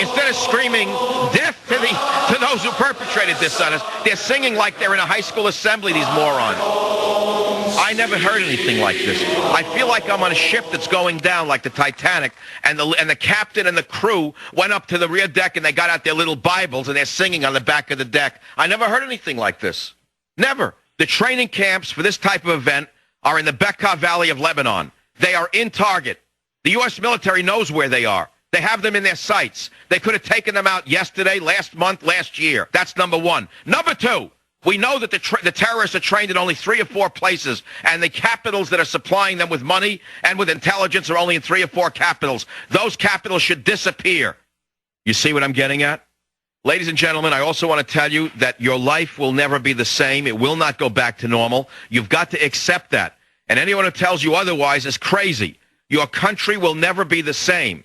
Instead 0.00 0.30
of 0.30 0.36
screaming 0.36 0.88
death 1.34 1.54
to 1.68 1.74
the 1.74 1.88
to 2.32 2.40
those 2.40 2.64
who 2.64 2.70
perpetrated 2.70 3.36
this 3.36 3.60
on 3.60 3.74
us, 3.74 3.82
they're 4.06 4.16
singing 4.16 4.54
like 4.54 4.78
they're 4.78 4.94
in 4.94 5.00
a 5.00 5.04
high 5.04 5.20
school 5.20 5.48
assembly. 5.48 5.92
These 5.92 6.06
morons. 6.14 6.56
I 7.78 7.92
never 7.94 8.16
heard 8.16 8.40
anything 8.40 8.80
like 8.80 8.96
this. 8.96 9.22
I 9.52 9.62
feel 9.74 9.86
like 9.86 10.08
I'm 10.08 10.22
on 10.22 10.32
a 10.32 10.34
ship 10.34 10.64
that's 10.72 10.86
going 10.86 11.18
down, 11.18 11.46
like 11.46 11.62
the 11.62 11.68
Titanic, 11.68 12.32
and 12.64 12.78
the 12.78 12.86
and 12.98 13.10
the 13.10 13.16
captain 13.16 13.66
and 13.66 13.76
the 13.76 13.82
crew 13.82 14.32
went 14.54 14.72
up 14.72 14.86
to 14.86 14.96
the 14.96 15.10
rear 15.10 15.28
deck 15.28 15.58
and 15.58 15.66
they 15.66 15.72
got 15.72 15.90
out 15.90 16.04
their 16.04 16.14
little 16.14 16.36
Bibles 16.36 16.88
and 16.88 16.96
they're 16.96 17.04
singing 17.04 17.44
on 17.44 17.52
the 17.52 17.60
back 17.60 17.90
of 17.90 17.98
the 17.98 18.06
deck. 18.06 18.40
I 18.56 18.66
never 18.66 18.86
heard 18.86 19.02
anything 19.02 19.36
like 19.36 19.60
this. 19.60 19.92
Never. 20.38 20.74
The 21.00 21.06
training 21.06 21.48
camps 21.48 21.90
for 21.90 22.02
this 22.02 22.18
type 22.18 22.44
of 22.44 22.50
event 22.50 22.86
are 23.22 23.38
in 23.38 23.46
the 23.46 23.54
Bekaa 23.54 23.96
Valley 23.96 24.28
of 24.28 24.38
Lebanon. 24.38 24.92
They 25.18 25.34
are 25.34 25.48
in 25.54 25.70
target. 25.70 26.20
The 26.62 26.72
U.S. 26.72 27.00
military 27.00 27.42
knows 27.42 27.72
where 27.72 27.88
they 27.88 28.04
are. 28.04 28.28
They 28.52 28.60
have 28.60 28.82
them 28.82 28.94
in 28.94 29.02
their 29.02 29.16
sights. 29.16 29.70
They 29.88 29.98
could 29.98 30.12
have 30.12 30.22
taken 30.22 30.54
them 30.54 30.66
out 30.66 30.86
yesterday, 30.86 31.38
last 31.38 31.74
month, 31.74 32.02
last 32.02 32.38
year. 32.38 32.68
That's 32.72 32.98
number 32.98 33.16
one. 33.16 33.48
Number 33.64 33.94
two, 33.94 34.30
we 34.66 34.76
know 34.76 34.98
that 34.98 35.10
the, 35.10 35.38
the 35.42 35.50
terrorists 35.50 35.96
are 35.96 36.00
trained 36.00 36.30
in 36.30 36.36
only 36.36 36.54
three 36.54 36.82
or 36.82 36.84
four 36.84 37.08
places, 37.08 37.62
and 37.84 38.02
the 38.02 38.10
capitals 38.10 38.68
that 38.68 38.78
are 38.78 38.84
supplying 38.84 39.38
them 39.38 39.48
with 39.48 39.62
money 39.62 40.02
and 40.22 40.38
with 40.38 40.50
intelligence 40.50 41.08
are 41.08 41.16
only 41.16 41.34
in 41.34 41.40
three 41.40 41.62
or 41.62 41.68
four 41.68 41.88
capitals. 41.88 42.44
Those 42.68 42.94
capitals 42.94 43.40
should 43.40 43.64
disappear. 43.64 44.36
You 45.06 45.14
see 45.14 45.32
what 45.32 45.44
I'm 45.44 45.52
getting 45.52 45.82
at? 45.82 46.04
Ladies 46.62 46.88
and 46.88 46.98
gentlemen, 46.98 47.32
I 47.32 47.40
also 47.40 47.66
want 47.66 47.86
to 47.86 47.90
tell 47.90 48.12
you 48.12 48.28
that 48.36 48.60
your 48.60 48.78
life 48.78 49.18
will 49.18 49.32
never 49.32 49.58
be 49.58 49.72
the 49.72 49.84
same. 49.84 50.26
It 50.26 50.38
will 50.38 50.56
not 50.56 50.78
go 50.78 50.90
back 50.90 51.16
to 51.18 51.28
normal. 51.28 51.70
You've 51.88 52.10
got 52.10 52.30
to 52.32 52.44
accept 52.44 52.90
that. 52.90 53.16
And 53.48 53.58
anyone 53.58 53.86
who 53.86 53.90
tells 53.90 54.22
you 54.22 54.34
otherwise 54.34 54.84
is 54.84 54.98
crazy. 54.98 55.58
Your 55.88 56.06
country 56.06 56.58
will 56.58 56.74
never 56.74 57.06
be 57.06 57.22
the 57.22 57.32
same. 57.32 57.82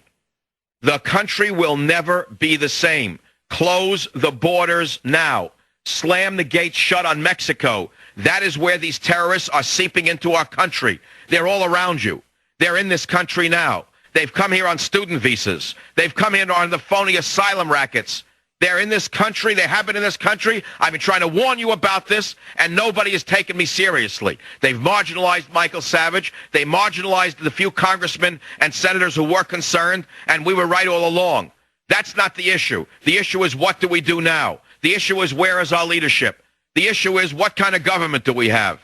The 0.81 0.99
country 0.99 1.51
will 1.51 1.77
never 1.77 2.27
be 2.37 2.57
the 2.57 2.67
same. 2.67 3.17
Close 3.49 4.09
the 4.13 4.31
borders 4.31 4.99
now. 5.05 5.51
Slam 5.85 6.35
the 6.35 6.43
gates 6.43 6.75
shut 6.75 7.05
on 7.05 7.23
Mexico. 7.23 7.89
That 8.17 8.43
is 8.43 8.57
where 8.57 8.77
these 8.77 8.99
terrorists 8.99 9.47
are 9.49 9.63
seeping 9.63 10.07
into 10.07 10.33
our 10.33 10.45
country. 10.45 10.99
They're 11.29 11.47
all 11.47 11.63
around 11.63 12.03
you. 12.03 12.21
They're 12.59 12.77
in 12.77 12.89
this 12.89 13.05
country 13.05 13.47
now. 13.47 13.85
They've 14.13 14.33
come 14.33 14.51
here 14.51 14.67
on 14.67 14.77
student 14.77 15.21
visas. 15.21 15.75
They've 15.95 16.13
come 16.13 16.33
here 16.33 16.51
on 16.51 16.69
the 16.69 16.79
phony 16.79 17.15
asylum 17.15 17.71
rackets. 17.71 18.23
They're 18.61 18.79
in 18.79 18.89
this 18.89 19.07
country. 19.07 19.53
They 19.53 19.63
have 19.63 19.85
been 19.85 19.97
in 19.97 20.01
this 20.01 20.17
country. 20.17 20.63
I've 20.79 20.91
been 20.91 21.01
trying 21.01 21.21
to 21.21 21.27
warn 21.27 21.59
you 21.59 21.71
about 21.71 22.07
this, 22.07 22.35
and 22.55 22.75
nobody 22.75 23.11
has 23.11 23.23
taken 23.23 23.57
me 23.57 23.65
seriously. 23.65 24.39
They've 24.61 24.77
marginalized 24.77 25.51
Michael 25.51 25.81
Savage. 25.81 26.33
They 26.51 26.63
marginalized 26.63 27.37
the 27.37 27.51
few 27.51 27.69
congressmen 27.69 28.39
and 28.59 28.73
senators 28.73 29.15
who 29.15 29.23
were 29.23 29.43
concerned, 29.43 30.07
and 30.27 30.45
we 30.45 30.53
were 30.53 30.67
right 30.67 30.87
all 30.87 31.07
along. 31.07 31.51
That's 31.89 32.15
not 32.15 32.35
the 32.35 32.49
issue. 32.49 32.85
The 33.03 33.17
issue 33.17 33.43
is 33.43 33.55
what 33.55 33.79
do 33.79 33.87
we 33.87 34.01
do 34.01 34.21
now? 34.21 34.61
The 34.81 34.95
issue 34.95 35.21
is 35.21 35.33
where 35.33 35.59
is 35.59 35.73
our 35.73 35.85
leadership? 35.85 36.41
The 36.75 36.87
issue 36.87 37.19
is 37.19 37.33
what 37.33 37.55
kind 37.55 37.75
of 37.75 37.83
government 37.83 38.23
do 38.23 38.33
we 38.33 38.49
have? 38.49 38.79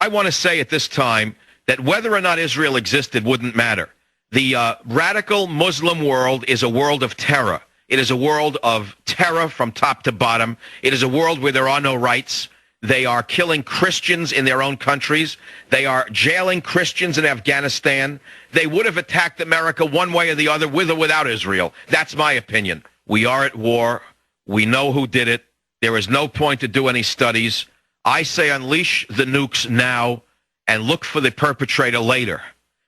I 0.00 0.08
want 0.08 0.26
to 0.26 0.32
say 0.32 0.60
at 0.60 0.70
this 0.70 0.88
time 0.88 1.36
that 1.66 1.80
whether 1.80 2.14
or 2.14 2.20
not 2.20 2.38
Israel 2.38 2.76
existed 2.76 3.24
wouldn't 3.24 3.56
matter. 3.56 3.90
The 4.30 4.54
uh, 4.54 4.74
radical 4.86 5.46
Muslim 5.46 6.04
world 6.04 6.44
is 6.48 6.62
a 6.62 6.68
world 6.68 7.02
of 7.02 7.16
terror. 7.16 7.60
It 7.94 8.00
is 8.00 8.10
a 8.10 8.16
world 8.16 8.58
of 8.64 8.96
terror 9.04 9.48
from 9.48 9.70
top 9.70 10.02
to 10.02 10.10
bottom. 10.10 10.56
It 10.82 10.92
is 10.92 11.04
a 11.04 11.08
world 11.08 11.38
where 11.38 11.52
there 11.52 11.68
are 11.68 11.80
no 11.80 11.94
rights. 11.94 12.48
They 12.82 13.06
are 13.06 13.22
killing 13.22 13.62
Christians 13.62 14.32
in 14.32 14.44
their 14.44 14.64
own 14.64 14.78
countries. 14.78 15.36
They 15.70 15.86
are 15.86 16.08
jailing 16.10 16.60
Christians 16.60 17.18
in 17.18 17.24
Afghanistan. 17.24 18.18
They 18.50 18.66
would 18.66 18.84
have 18.86 18.96
attacked 18.96 19.40
America 19.40 19.86
one 19.86 20.12
way 20.12 20.30
or 20.30 20.34
the 20.34 20.48
other, 20.48 20.66
with 20.66 20.90
or 20.90 20.96
without 20.96 21.28
Israel. 21.28 21.72
That's 21.86 22.16
my 22.16 22.32
opinion. 22.32 22.82
We 23.06 23.26
are 23.26 23.44
at 23.44 23.54
war. 23.54 24.02
We 24.44 24.66
know 24.66 24.90
who 24.90 25.06
did 25.06 25.28
it. 25.28 25.44
There 25.80 25.96
is 25.96 26.08
no 26.08 26.26
point 26.26 26.62
to 26.62 26.68
do 26.68 26.88
any 26.88 27.04
studies. 27.04 27.64
I 28.04 28.24
say 28.24 28.50
unleash 28.50 29.06
the 29.06 29.24
nukes 29.24 29.70
now 29.70 30.24
and 30.66 30.82
look 30.82 31.04
for 31.04 31.20
the 31.20 31.30
perpetrator 31.30 32.00
later. 32.00 32.42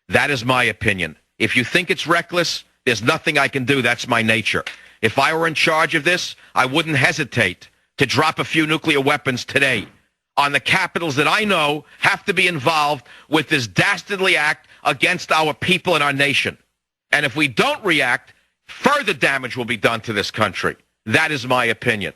That 0.08 0.32
is 0.32 0.44
my 0.44 0.64
opinion. 0.64 1.16
If 1.38 1.54
you 1.54 1.62
think 1.62 1.92
it's 1.92 2.08
reckless, 2.08 2.64
there's 2.84 3.04
nothing 3.04 3.38
I 3.38 3.46
can 3.46 3.66
do. 3.66 3.82
That's 3.82 4.08
my 4.08 4.22
nature. 4.22 4.64
If 5.02 5.18
I 5.18 5.34
were 5.34 5.46
in 5.46 5.54
charge 5.54 5.94
of 5.94 6.04
this, 6.04 6.36
I 6.54 6.66
wouldn't 6.66 6.96
hesitate 6.96 7.68
to 7.98 8.06
drop 8.06 8.38
a 8.38 8.44
few 8.44 8.66
nuclear 8.66 9.00
weapons 9.00 9.44
today. 9.44 9.88
on 10.36 10.52
the 10.52 10.60
capitals 10.60 11.16
that 11.16 11.26
I 11.26 11.44
know 11.44 11.84
have 11.98 12.24
to 12.26 12.34
be 12.34 12.46
involved 12.46 13.06
with 13.28 13.48
this 13.48 13.66
dastardly 13.66 14.36
act 14.36 14.68
against 14.84 15.32
our 15.32 15.54
people 15.54 15.94
and 15.94 16.04
our 16.04 16.12
nation. 16.12 16.58
And 17.10 17.24
if 17.24 17.36
we 17.36 17.48
don't 17.48 17.82
react, 17.84 18.34
further 18.66 19.14
damage 19.14 19.56
will 19.56 19.64
be 19.64 19.76
done 19.76 20.00
to 20.02 20.12
this 20.12 20.30
country. 20.30 20.76
That 21.06 21.30
is 21.30 21.46
my 21.46 21.64
opinion. 21.64 22.12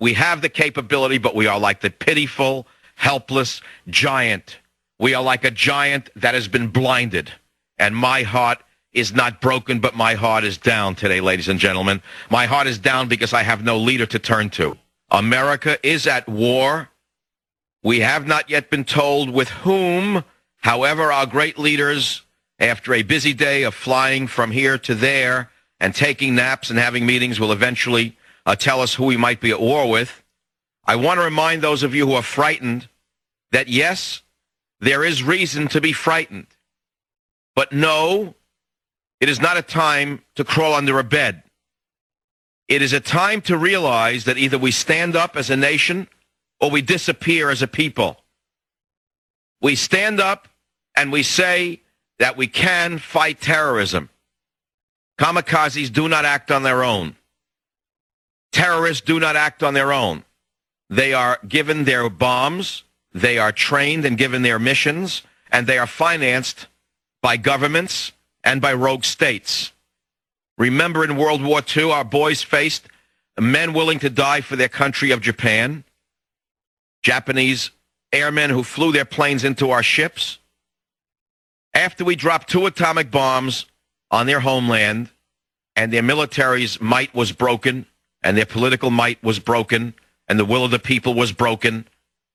We 0.00 0.12
have 0.14 0.42
the 0.42 0.48
capability, 0.48 1.18
but 1.18 1.34
we 1.34 1.46
are 1.46 1.58
like 1.58 1.80
the 1.80 1.90
pitiful, 1.90 2.66
helpless 2.94 3.60
giant. 3.88 4.58
We 4.98 5.14
are 5.14 5.22
like 5.22 5.44
a 5.44 5.50
giant 5.50 6.10
that 6.16 6.34
has 6.34 6.46
been 6.46 6.68
blinded. 6.68 7.32
And 7.78 7.96
my 7.96 8.22
heart 8.22 8.62
is 8.94 9.12
not 9.12 9.40
broken, 9.40 9.80
but 9.80 9.96
my 9.96 10.14
heart 10.14 10.44
is 10.44 10.56
down 10.56 10.94
today, 10.94 11.20
ladies 11.20 11.48
and 11.48 11.58
gentlemen. 11.58 12.00
My 12.30 12.46
heart 12.46 12.66
is 12.66 12.78
down 12.78 13.08
because 13.08 13.32
I 13.32 13.42
have 13.42 13.64
no 13.64 13.76
leader 13.76 14.06
to 14.06 14.18
turn 14.18 14.50
to. 14.50 14.78
America 15.10 15.78
is 15.86 16.06
at 16.06 16.28
war. 16.28 16.88
We 17.82 18.00
have 18.00 18.26
not 18.26 18.48
yet 18.48 18.70
been 18.70 18.84
told 18.84 19.30
with 19.30 19.50
whom. 19.50 20.24
However, 20.58 21.12
our 21.12 21.26
great 21.26 21.58
leaders, 21.58 22.22
after 22.58 22.94
a 22.94 23.02
busy 23.02 23.34
day 23.34 23.64
of 23.64 23.74
flying 23.74 24.26
from 24.26 24.52
here 24.52 24.78
to 24.78 24.94
there 24.94 25.50
and 25.80 25.94
taking 25.94 26.34
naps 26.34 26.70
and 26.70 26.78
having 26.78 27.04
meetings, 27.04 27.38
will 27.38 27.52
eventually 27.52 28.16
uh, 28.46 28.56
tell 28.56 28.80
us 28.80 28.94
who 28.94 29.04
we 29.04 29.16
might 29.16 29.40
be 29.40 29.50
at 29.50 29.60
war 29.60 29.90
with. 29.90 30.22
I 30.86 30.96
want 30.96 31.18
to 31.18 31.24
remind 31.24 31.62
those 31.62 31.82
of 31.82 31.94
you 31.94 32.06
who 32.06 32.14
are 32.14 32.22
frightened 32.22 32.88
that 33.50 33.68
yes, 33.68 34.22
there 34.80 35.04
is 35.04 35.22
reason 35.22 35.68
to 35.68 35.80
be 35.80 35.92
frightened. 35.92 36.46
But 37.54 37.72
no, 37.72 38.34
it 39.20 39.28
is 39.28 39.40
not 39.40 39.56
a 39.56 39.62
time 39.62 40.22
to 40.34 40.44
crawl 40.44 40.74
under 40.74 40.98
a 40.98 41.04
bed. 41.04 41.42
It 42.68 42.82
is 42.82 42.92
a 42.92 43.00
time 43.00 43.40
to 43.42 43.58
realize 43.58 44.24
that 44.24 44.38
either 44.38 44.58
we 44.58 44.70
stand 44.70 45.16
up 45.16 45.36
as 45.36 45.50
a 45.50 45.56
nation 45.56 46.08
or 46.60 46.70
we 46.70 46.82
disappear 46.82 47.50
as 47.50 47.62
a 47.62 47.68
people. 47.68 48.16
We 49.60 49.76
stand 49.76 50.20
up 50.20 50.48
and 50.96 51.12
we 51.12 51.22
say 51.22 51.80
that 52.18 52.36
we 52.36 52.46
can 52.46 52.98
fight 52.98 53.40
terrorism. 53.40 54.08
Kamikazes 55.18 55.92
do 55.92 56.08
not 56.08 56.24
act 56.24 56.50
on 56.50 56.62
their 56.62 56.82
own. 56.82 57.16
Terrorists 58.52 59.04
do 59.04 59.18
not 59.20 59.36
act 59.36 59.62
on 59.62 59.74
their 59.74 59.92
own. 59.92 60.24
They 60.88 61.12
are 61.12 61.38
given 61.46 61.84
their 61.84 62.08
bombs, 62.08 62.84
they 63.12 63.38
are 63.38 63.52
trained 63.52 64.04
and 64.04 64.18
given 64.18 64.42
their 64.42 64.58
missions, 64.58 65.22
and 65.50 65.66
they 65.66 65.78
are 65.78 65.86
financed 65.86 66.66
by 67.22 67.36
governments 67.36 68.03
and 68.44 68.60
by 68.60 68.72
rogue 68.72 69.04
states. 69.04 69.72
Remember 70.58 71.02
in 71.02 71.16
World 71.16 71.42
War 71.42 71.62
II, 71.76 71.90
our 71.90 72.04
boys 72.04 72.42
faced 72.42 72.86
men 73.40 73.72
willing 73.72 73.98
to 74.00 74.10
die 74.10 74.40
for 74.40 74.54
their 74.54 74.68
country 74.68 75.10
of 75.10 75.20
Japan, 75.20 75.82
Japanese 77.02 77.70
airmen 78.12 78.50
who 78.50 78.62
flew 78.62 78.92
their 78.92 79.04
planes 79.04 79.42
into 79.42 79.70
our 79.70 79.82
ships. 79.82 80.38
After 81.72 82.04
we 82.04 82.14
dropped 82.14 82.48
two 82.48 82.66
atomic 82.66 83.10
bombs 83.10 83.66
on 84.10 84.26
their 84.26 84.38
homeland 84.38 85.08
and 85.74 85.92
their 85.92 86.02
military's 86.02 86.80
might 86.80 87.12
was 87.14 87.32
broken 87.32 87.86
and 88.22 88.36
their 88.36 88.46
political 88.46 88.90
might 88.90 89.20
was 89.24 89.40
broken 89.40 89.94
and 90.28 90.38
the 90.38 90.44
will 90.44 90.64
of 90.64 90.70
the 90.70 90.78
people 90.78 91.14
was 91.14 91.32
broken, 91.32 91.86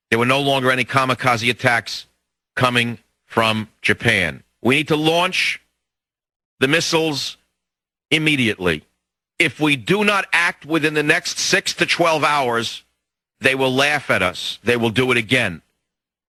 there 0.10 0.20
were 0.20 0.26
no 0.26 0.42
longer 0.42 0.70
any 0.70 0.84
kamikaze 0.84 1.50
attacks 1.50 2.06
coming 2.56 2.98
from 3.26 3.70
Japan. 3.82 4.44
We 4.62 4.76
need 4.76 4.90
to 4.90 4.98
launch 4.98 5.62
the 6.60 6.68
missiles 6.68 7.38
immediately. 8.12 8.84
If 9.38 9.60
we 9.60 9.76
do 9.76 10.04
not 10.04 10.28
act 10.34 10.66
within 10.66 10.94
the 10.94 11.04
next 11.04 11.40
6 11.40 11.74
to 11.76 11.86
12 11.86 12.24
hours, 12.24 12.84
they 13.40 13.56
will 13.56 13.74
laugh 13.74 14.10
at 14.10 14.22
us. 14.22 14.60
They 14.64 14.76
will 14.76 14.90
do 14.90 15.12
it 15.12 15.18
again. 15.18 15.62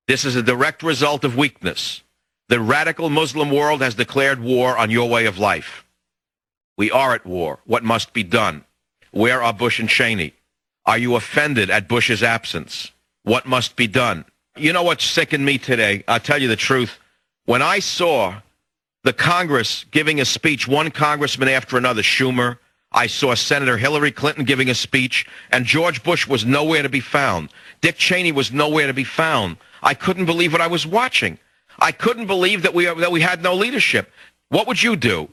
This 0.07 0.25
is 0.25 0.37
a 0.37 0.43
direct 0.43 0.83
result 0.83 1.25
of 1.25 1.37
weakness. 1.37 2.03
The 2.49 2.61
radical 2.61 3.11
Muslim 3.11 3.51
world 3.51 3.81
has 3.81 3.95
declared 3.95 4.41
war 4.41 4.77
on 4.77 4.91
your 4.91 5.09
way 5.09 5.27
of 5.27 5.39
life. 5.39 5.85
We 6.77 6.91
are 6.91 7.15
at 7.15 7.27
war. 7.27 7.59
What 7.65 7.85
must 7.85 8.13
be 8.13 8.23
done? 8.23 8.65
Where 9.11 9.43
are 9.43 9.53
Bush 9.53 9.79
and 9.81 9.89
Cheney? 9.89 10.35
Are 10.87 10.99
you 10.99 11.15
offended 11.15 11.71
at 11.71 11.89
Bush's 11.89 12.23
absence? 12.23 12.93
What 13.23 13.47
must 13.47 13.77
be 13.77 13.87
done? 13.87 14.25
You 14.57 14.73
know 14.73 14.83
what 14.83 15.01
sickened 15.01 15.45
me 15.45 15.59
today? 15.59 16.05
I'll 16.09 16.21
tell 16.21 16.41
you 16.41 16.49
the 16.49 16.57
truth. 16.57 16.99
When 17.45 17.63
I 17.63 17.81
saw 17.81 18.41
the 19.03 19.13
Congress 19.13 19.85
giving 19.91 20.21
a 20.21 20.25
speech, 20.25 20.69
one 20.69 20.91
congressman 20.91 21.49
after 21.49 21.79
another, 21.79 22.03
Schumer, 22.03 22.59
I 22.93 23.07
saw 23.07 23.35
Senator 23.35 23.77
Hillary 23.77 24.11
Clinton 24.11 24.45
giving 24.45 24.69
a 24.69 24.75
speech, 24.75 25.27
and 25.51 25.65
George 25.65 26.03
Bush 26.03 26.27
was 26.27 26.45
nowhere 26.45 26.83
to 26.83 26.89
be 26.89 27.01
found. 27.01 27.51
Dick 27.81 27.97
Cheney 27.97 28.33
was 28.33 28.53
nowhere 28.53 28.89
to 28.89 28.95
be 28.95 29.05
found. 29.05 29.57
I 29.83 29.95
couldn't 29.95 30.27
believe 30.27 30.53
what 30.53 30.61
I 30.61 30.67
was 30.67 30.87
watching. 30.87 31.39
I 31.79 31.93
couldn't 31.93 32.27
believe 32.27 32.63
that 32.63 32.75
we, 32.75 32.87
that 32.87 33.13
we 33.13 33.21
had 33.21 33.43
no 33.43 33.55
leadership. 33.55 34.11
What 34.49 34.67
would 34.67 34.83
you 34.83 34.97
do 34.97 35.31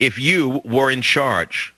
if 0.00 0.18
you 0.18 0.62
were 0.64 0.90
in 0.90 1.02
charge? 1.02 1.74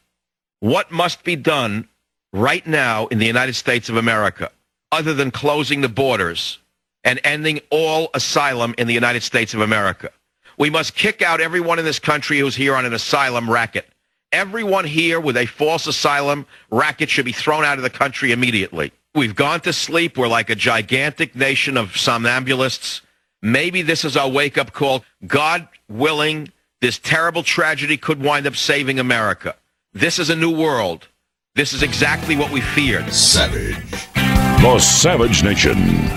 What 0.61 0.91
must 0.91 1.25
be 1.25 1.37
done 1.37 1.89
right 2.33 2.67
now 2.67 3.09
in 3.09 3.19
the 3.19 3.27
United 3.27 3.55
States 3.55 3.89
of 3.89 3.97
America 3.97 4.51
other 4.93 5.15
than 5.15 5.31
closing 5.31 5.81
the 5.81 5.89
borders 5.89 6.59
and 7.05 7.21
ending 7.25 7.61
all 7.71 8.09
asylum 8.15 8.75
in 8.79 8.87
the 8.87 8.95
United 8.95 9.23
States 9.23 9.53
of 9.53 9.61
America? 9.61 10.11
We 10.59 10.71
must 10.71 10.97
kick 10.97 11.23
out 11.23 11.41
everyone 11.41 11.79
in 11.79 11.85
this 11.85 12.01
country 12.01 12.39
who's 12.39 12.57
here 12.57 12.75
on 12.75 12.85
an 12.85 12.93
asylum 12.93 13.49
racket. 13.49 13.89
Everyone 14.33 14.85
here 14.85 15.21
with 15.21 15.37
a 15.37 15.47
false 15.47 15.87
asylum 15.87 16.47
racket 16.71 17.09
should 17.09 17.25
be 17.25 17.33
thrown 17.33 17.65
out 17.65 17.79
of 17.79 17.85
the 17.85 17.91
country 17.91 18.33
immediately. 18.33 18.93
We've 19.15 19.37
gone 19.37 19.61
to 19.61 19.73
sleep. 19.73 20.19
We're 20.19 20.29
like 20.29 20.51
a 20.51 20.57
gigantic 20.57 21.37
nation 21.37 21.77
of 21.77 21.91
somnambulists. 21.91 23.03
Maybe 23.41 23.83
this 23.83 24.05
is 24.05 24.17
our 24.17 24.29
wake-up 24.29 24.73
call. 24.73 25.05
God 25.27 25.69
willing, 25.89 26.53
this 26.81 26.99
terrible 26.99 27.45
tragedy 27.45 27.97
could 27.97 28.21
wind 28.21 28.47
up 28.47 28.57
saving 28.57 28.99
America. 28.99 29.55
This 29.93 30.19
is 30.19 30.29
a 30.29 30.37
new 30.37 30.55
world. 30.55 31.07
This 31.55 31.73
is 31.73 31.83
exactly 31.85 32.37
what 32.37 32.51
we 32.51 32.61
feared. 32.61 33.13
Savage. 33.13 34.18
The 34.61 34.81
Savage 34.81 35.45
Nation. 35.45 35.77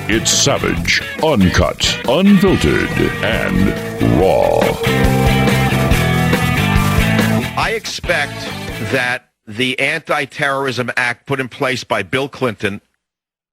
It's 0.09 0.31
savage, 0.31 0.99
uncut, 1.23 2.01
unfiltered, 2.09 2.89
and 3.23 3.67
raw. 4.19 4.59
I 7.55 7.73
expect 7.75 8.33
that 8.91 9.29
the 9.45 9.79
Anti-Terrorism 9.79 10.89
Act 10.97 11.27
put 11.27 11.39
in 11.39 11.49
place 11.49 11.83
by 11.83 12.01
Bill 12.01 12.27
Clinton, 12.27 12.81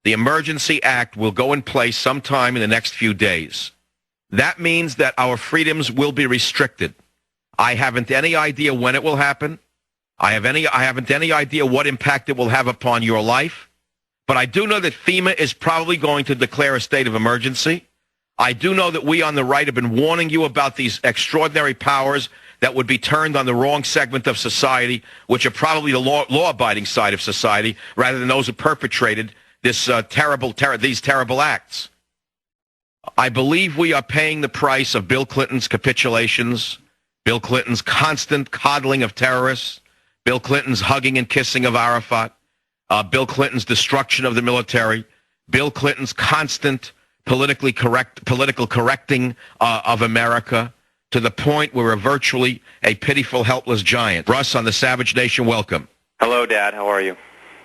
the 0.03 0.13
Emergency 0.13 0.81
Act, 0.81 1.15
will 1.15 1.31
go 1.31 1.53
in 1.53 1.61
place 1.61 1.95
sometime 1.95 2.55
in 2.55 2.61
the 2.61 2.67
next 2.67 2.95
few 2.95 3.13
days. 3.13 3.71
That 4.31 4.59
means 4.59 4.95
that 4.95 5.13
our 5.19 5.37
freedoms 5.37 5.91
will 5.91 6.11
be 6.11 6.25
restricted. 6.25 6.95
I 7.59 7.75
haven't 7.75 8.09
any 8.09 8.35
idea 8.35 8.73
when 8.73 8.95
it 8.95 9.03
will 9.03 9.17
happen. 9.17 9.59
I 10.17 10.31
have 10.31 10.45
any 10.45 10.67
I 10.67 10.83
haven't 10.83 11.11
any 11.11 11.31
idea 11.31 11.63
what 11.63 11.85
impact 11.85 12.27
it 12.29 12.37
will 12.37 12.49
have 12.49 12.65
upon 12.65 13.03
your 13.03 13.21
life. 13.21 13.68
But 14.29 14.37
I 14.37 14.45
do 14.45 14.67
know 14.67 14.79
that 14.79 14.93
FEMA 14.93 15.35
is 15.39 15.53
probably 15.53 15.97
going 15.97 16.23
to 16.25 16.35
declare 16.35 16.75
a 16.75 16.79
state 16.79 17.07
of 17.07 17.15
emergency. 17.15 17.87
I 18.37 18.53
do 18.53 18.75
know 18.75 18.91
that 18.91 19.03
we 19.03 19.23
on 19.23 19.33
the 19.33 19.43
right 19.43 19.65
have 19.65 19.73
been 19.73 19.95
warning 19.95 20.29
you 20.29 20.43
about 20.43 20.75
these 20.75 20.99
extraordinary 21.03 21.73
powers 21.73 22.29
that 22.59 22.75
would 22.75 22.85
be 22.85 22.99
turned 22.99 23.35
on 23.35 23.47
the 23.47 23.55
wrong 23.55 23.83
segment 23.83 24.27
of 24.27 24.37
society, 24.37 25.01
which 25.25 25.47
are 25.47 25.51
probably 25.51 25.93
the 25.93 25.99
law, 25.99 26.25
law-abiding 26.29 26.85
side 26.85 27.15
of 27.15 27.23
society, 27.23 27.75
rather 27.95 28.19
than 28.19 28.27
those 28.27 28.45
who 28.45 28.53
perpetrated 28.53 29.33
this 29.63 29.89
uh, 29.89 30.03
terrible, 30.03 30.53
ter- 30.53 30.77
these 30.77 31.01
terrible 31.01 31.41
acts. 31.41 31.89
I 33.17 33.29
believe 33.29 33.79
we 33.79 33.93
are 33.93 34.03
paying 34.03 34.41
the 34.41 34.47
price 34.47 34.93
of 34.93 35.07
Bill 35.07 35.25
Clinton's 35.25 35.67
capitulations, 35.67 36.77
Bill 37.25 37.39
Clinton's 37.39 37.81
constant 37.81 38.51
coddling 38.51 39.01
of 39.01 39.15
terrorists, 39.15 39.81
Bill 40.23 40.39
Clinton's 40.39 40.81
hugging 40.81 41.17
and 41.17 41.27
kissing 41.27 41.65
of 41.65 41.73
Arafat, 41.73 42.35
uh, 42.89 43.03
Bill 43.03 43.25
Clinton's 43.25 43.65
destruction 43.65 44.25
of 44.25 44.35
the 44.35 44.41
military, 44.41 45.05
Bill 45.49 45.71
Clinton's 45.71 46.13
constant 46.13 46.91
politically 47.25 47.71
correct, 47.71 48.25
political 48.25 48.67
correcting 48.67 49.35
uh, 49.59 49.81
of 49.85 50.01
America 50.01 50.73
to 51.11 51.19
the 51.19 51.31
point 51.31 51.73
where 51.73 51.85
we're 51.85 51.95
virtually 51.95 52.61
a 52.83 52.95
pitiful, 52.95 53.43
helpless 53.43 53.81
giant. 53.81 54.27
Russ 54.29 54.55
on 54.55 54.63
the 54.63 54.71
Savage 54.71 55.15
Nation, 55.15 55.45
welcome. 55.45 55.87
Hello, 56.19 56.45
Dad. 56.45 56.73
How 56.73 56.87
are 56.87 57.01
you? 57.01 57.15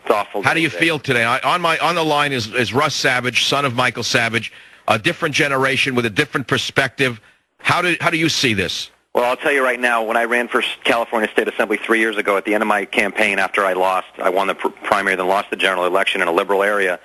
It's 0.03 0.11
awful. 0.11 0.43
How 0.43 0.55
do 0.55 0.61
you 0.61 0.69
today. 0.69 0.81
feel 0.81 0.99
today? 0.99 1.25
I, 1.25 1.39
on 1.41 1.61
my 1.61 1.79
on 1.79 1.95
the 1.95 2.05
line 2.05 2.33
is, 2.33 2.53
is 2.53 2.75
Russ 2.75 2.95
Savage, 2.95 3.45
son 3.45 3.65
of 3.65 3.75
Michael 3.75 4.03
Savage, 4.03 4.53
a 4.87 4.99
different 4.99 5.35
generation 5.35 5.95
with 5.95 6.05
a 6.05 6.11
different 6.11 6.47
perspective. 6.47 7.21
How 7.59 7.81
do 7.81 7.97
how 8.01 8.11
do 8.11 8.19
you 8.19 8.29
see 8.29 8.53
this? 8.53 8.91
Well, 9.14 9.22
I'll 9.22 9.37
tell 9.37 9.53
you 9.53 9.62
right 9.62 9.79
now, 9.79 10.03
when 10.03 10.16
I 10.16 10.24
ran 10.24 10.48
for 10.48 10.61
California 10.83 11.31
State 11.31 11.46
Assembly 11.46 11.77
three 11.77 12.00
years 12.00 12.16
ago, 12.16 12.37
at 12.37 12.44
the 12.44 12.53
end 12.53 12.64
of 12.64 12.66
my 12.66 12.85
campaign, 12.85 13.38
after 13.38 13.64
I 13.64 13.74
lost, 13.74 14.09
I 14.18 14.31
won 14.31 14.48
the 14.48 14.57
pr- 14.57 14.70
primary, 14.70 15.14
then 15.14 15.29
lost 15.29 15.50
the 15.50 15.57
general 15.57 15.87
election 15.87 16.20
in 16.20 16.27
a 16.27 16.33
liberal 16.33 16.64
area, 16.64 16.98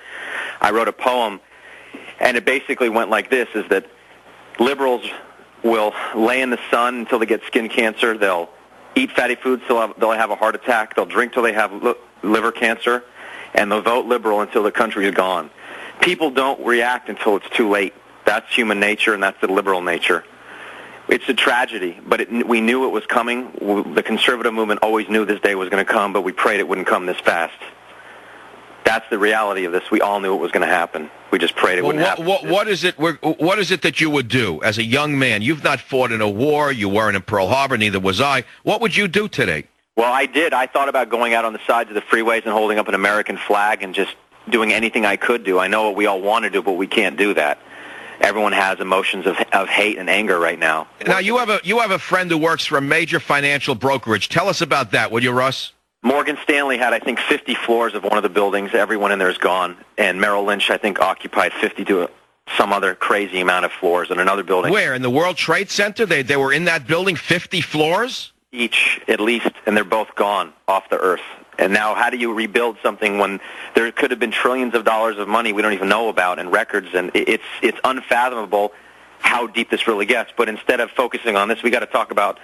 I 0.60 0.72
wrote 0.72 0.88
a 0.88 0.92
poem, 0.92 1.38
and 2.18 2.36
it 2.36 2.44
basically 2.44 2.88
went 2.88 3.10
like 3.10 3.30
this, 3.30 3.48
is 3.54 3.64
that 3.68 3.86
liberals 4.58 5.08
will 5.62 5.94
lay 6.16 6.42
in 6.42 6.50
the 6.50 6.58
sun 6.68 6.96
until 6.96 7.20
they 7.20 7.26
get 7.26 7.44
skin 7.44 7.68
cancer. 7.68 8.18
They'll 8.18 8.50
eat 8.96 9.12
fatty 9.12 9.36
foods 9.36 9.62
till 9.68 9.94
they'll 9.94 10.10
have 10.10 10.30
a 10.30 10.36
heart 10.36 10.56
attack. 10.56 10.96
They'll 10.96 11.06
drink 11.06 11.32
till 11.32 11.44
they 11.44 11.52
have 11.52 11.72
li- 11.72 11.94
liver 12.24 12.50
cancer, 12.50 13.04
and 13.54 13.70
they'll 13.70 13.82
vote 13.82 14.06
liberal 14.06 14.40
until 14.40 14.64
the 14.64 14.72
country 14.72 15.06
is 15.06 15.14
gone. 15.14 15.48
People 16.00 16.32
don't 16.32 16.60
react 16.66 17.08
until 17.08 17.36
it's 17.36 17.48
too 17.50 17.70
late. 17.70 17.94
That's 18.26 18.52
human 18.52 18.80
nature, 18.80 19.14
and 19.14 19.22
that's 19.22 19.40
the 19.40 19.46
liberal 19.46 19.80
nature. 19.80 20.24
It's 21.08 21.28
a 21.28 21.34
tragedy, 21.34 21.98
but 22.06 22.20
it, 22.20 22.46
we 22.46 22.60
knew 22.60 22.84
it 22.86 22.90
was 22.90 23.04
coming. 23.06 23.50
The 23.94 24.02
conservative 24.02 24.54
movement 24.54 24.80
always 24.82 25.08
knew 25.08 25.24
this 25.24 25.40
day 25.40 25.54
was 25.54 25.68
going 25.68 25.84
to 25.84 25.90
come, 25.90 26.12
but 26.12 26.22
we 26.22 26.32
prayed 26.32 26.60
it 26.60 26.68
wouldn't 26.68 26.86
come 26.86 27.06
this 27.06 27.18
fast. 27.18 27.54
That's 28.84 29.08
the 29.10 29.18
reality 29.18 29.64
of 29.64 29.72
this. 29.72 29.90
We 29.90 30.00
all 30.00 30.20
knew 30.20 30.34
it 30.34 30.40
was 30.40 30.52
going 30.52 30.66
to 30.66 30.72
happen. 30.72 31.10
We 31.30 31.38
just 31.38 31.54
prayed 31.54 31.78
it 31.78 31.82
well, 31.82 31.88
wouldn't 31.94 32.02
what, 32.02 32.08
happen. 32.08 32.26
What, 32.26 32.44
what 32.46 32.68
is 32.68 32.84
it? 32.84 32.98
What 32.98 33.58
is 33.58 33.70
it 33.70 33.82
that 33.82 34.00
you 34.00 34.10
would 34.10 34.28
do 34.28 34.60
as 34.62 34.78
a 34.78 34.84
young 34.84 35.18
man? 35.18 35.42
You've 35.42 35.62
not 35.62 35.80
fought 35.80 36.12
in 36.12 36.20
a 36.20 36.28
war. 36.28 36.72
You 36.72 36.88
weren't 36.88 37.16
in 37.16 37.22
Pearl 37.22 37.46
Harbor. 37.46 37.76
Neither 37.76 38.00
was 38.00 38.20
I. 38.20 38.44
What 38.62 38.80
would 38.80 38.96
you 38.96 39.06
do 39.06 39.28
today? 39.28 39.64
Well, 39.96 40.12
I 40.12 40.26
did. 40.26 40.54
I 40.54 40.66
thought 40.66 40.88
about 40.88 41.08
going 41.08 41.34
out 41.34 41.44
on 41.44 41.52
the 41.52 41.60
sides 41.66 41.90
of 41.90 41.94
the 41.94 42.00
freeways 42.00 42.44
and 42.44 42.52
holding 42.52 42.78
up 42.78 42.88
an 42.88 42.94
American 42.94 43.36
flag 43.36 43.82
and 43.82 43.94
just 43.94 44.14
doing 44.48 44.72
anything 44.72 45.04
I 45.04 45.16
could 45.16 45.44
do. 45.44 45.58
I 45.58 45.68
know 45.68 45.84
what 45.84 45.96
we 45.96 46.06
all 46.06 46.20
want 46.20 46.44
to 46.44 46.50
do, 46.50 46.62
but 46.62 46.72
we 46.72 46.86
can't 46.86 47.16
do 47.16 47.34
that. 47.34 47.58
Everyone 48.20 48.52
has 48.52 48.80
emotions 48.80 49.26
of, 49.26 49.36
of 49.52 49.68
hate 49.68 49.98
and 49.98 50.10
anger 50.10 50.38
right 50.38 50.58
now. 50.58 50.86
Now 51.06 51.18
you 51.18 51.38
have 51.38 51.48
a 51.48 51.60
you 51.64 51.78
have 51.80 51.90
a 51.90 51.98
friend 51.98 52.30
who 52.30 52.38
works 52.38 52.66
for 52.66 52.76
a 52.78 52.82
major 52.82 53.18
financial 53.20 53.74
brokerage. 53.74 54.28
Tell 54.28 54.48
us 54.48 54.60
about 54.60 54.90
that, 54.92 55.10
would 55.10 55.22
you, 55.22 55.32
Russ? 55.32 55.72
Morgan 56.02 56.38
Stanley 56.42 56.78
had, 56.78 56.94
I 56.94 56.98
think, 56.98 57.18
50 57.18 57.54
floors 57.54 57.94
of 57.94 58.04
one 58.04 58.16
of 58.16 58.22
the 58.22 58.30
buildings. 58.30 58.70
Everyone 58.72 59.12
in 59.12 59.18
there 59.18 59.28
is 59.28 59.36
gone. 59.36 59.76
And 59.98 60.18
Merrill 60.20 60.44
Lynch, 60.44 60.70
I 60.70 60.78
think, 60.78 60.98
occupied 60.98 61.52
50 61.52 61.84
to 61.86 62.08
some 62.56 62.72
other 62.72 62.94
crazy 62.94 63.40
amount 63.40 63.66
of 63.66 63.72
floors 63.72 64.10
in 64.10 64.18
another 64.18 64.42
building. 64.42 64.72
Where? 64.72 64.94
In 64.94 65.02
the 65.02 65.10
World 65.10 65.36
Trade 65.36 65.70
Center? 65.70 66.06
They, 66.06 66.22
they 66.22 66.36
were 66.36 66.52
in 66.52 66.64
that 66.64 66.86
building 66.86 67.16
50 67.16 67.60
floors? 67.60 68.32
Each, 68.52 69.00
at 69.06 69.20
least, 69.20 69.52
and 69.64 69.76
they're 69.76 69.84
both 69.84 70.16
gone 70.16 70.52
off 70.66 70.90
the 70.90 70.98
earth. 70.98 71.20
And 71.56 71.72
now 71.72 71.94
how 71.94 72.10
do 72.10 72.16
you 72.16 72.34
rebuild 72.34 72.78
something 72.82 73.18
when 73.18 73.38
there 73.76 73.92
could 73.92 74.10
have 74.10 74.18
been 74.18 74.32
trillions 74.32 74.74
of 74.74 74.84
dollars 74.84 75.18
of 75.18 75.28
money 75.28 75.52
we 75.52 75.62
don't 75.62 75.72
even 75.72 75.88
know 75.88 76.08
about 76.08 76.40
and 76.40 76.50
records 76.50 76.88
and 76.94 77.12
it's 77.14 77.44
it's 77.62 77.78
unfathomable 77.84 78.72
how 79.20 79.46
deep 79.46 79.70
this 79.70 79.86
really 79.86 80.06
gets. 80.06 80.32
But 80.36 80.48
instead 80.48 80.80
of 80.80 80.90
focusing 80.90 81.36
on 81.36 81.46
this, 81.46 81.62
we 81.62 81.70
got 81.70 81.80
to 81.80 81.86
talk 81.86 82.10
about 82.10 82.40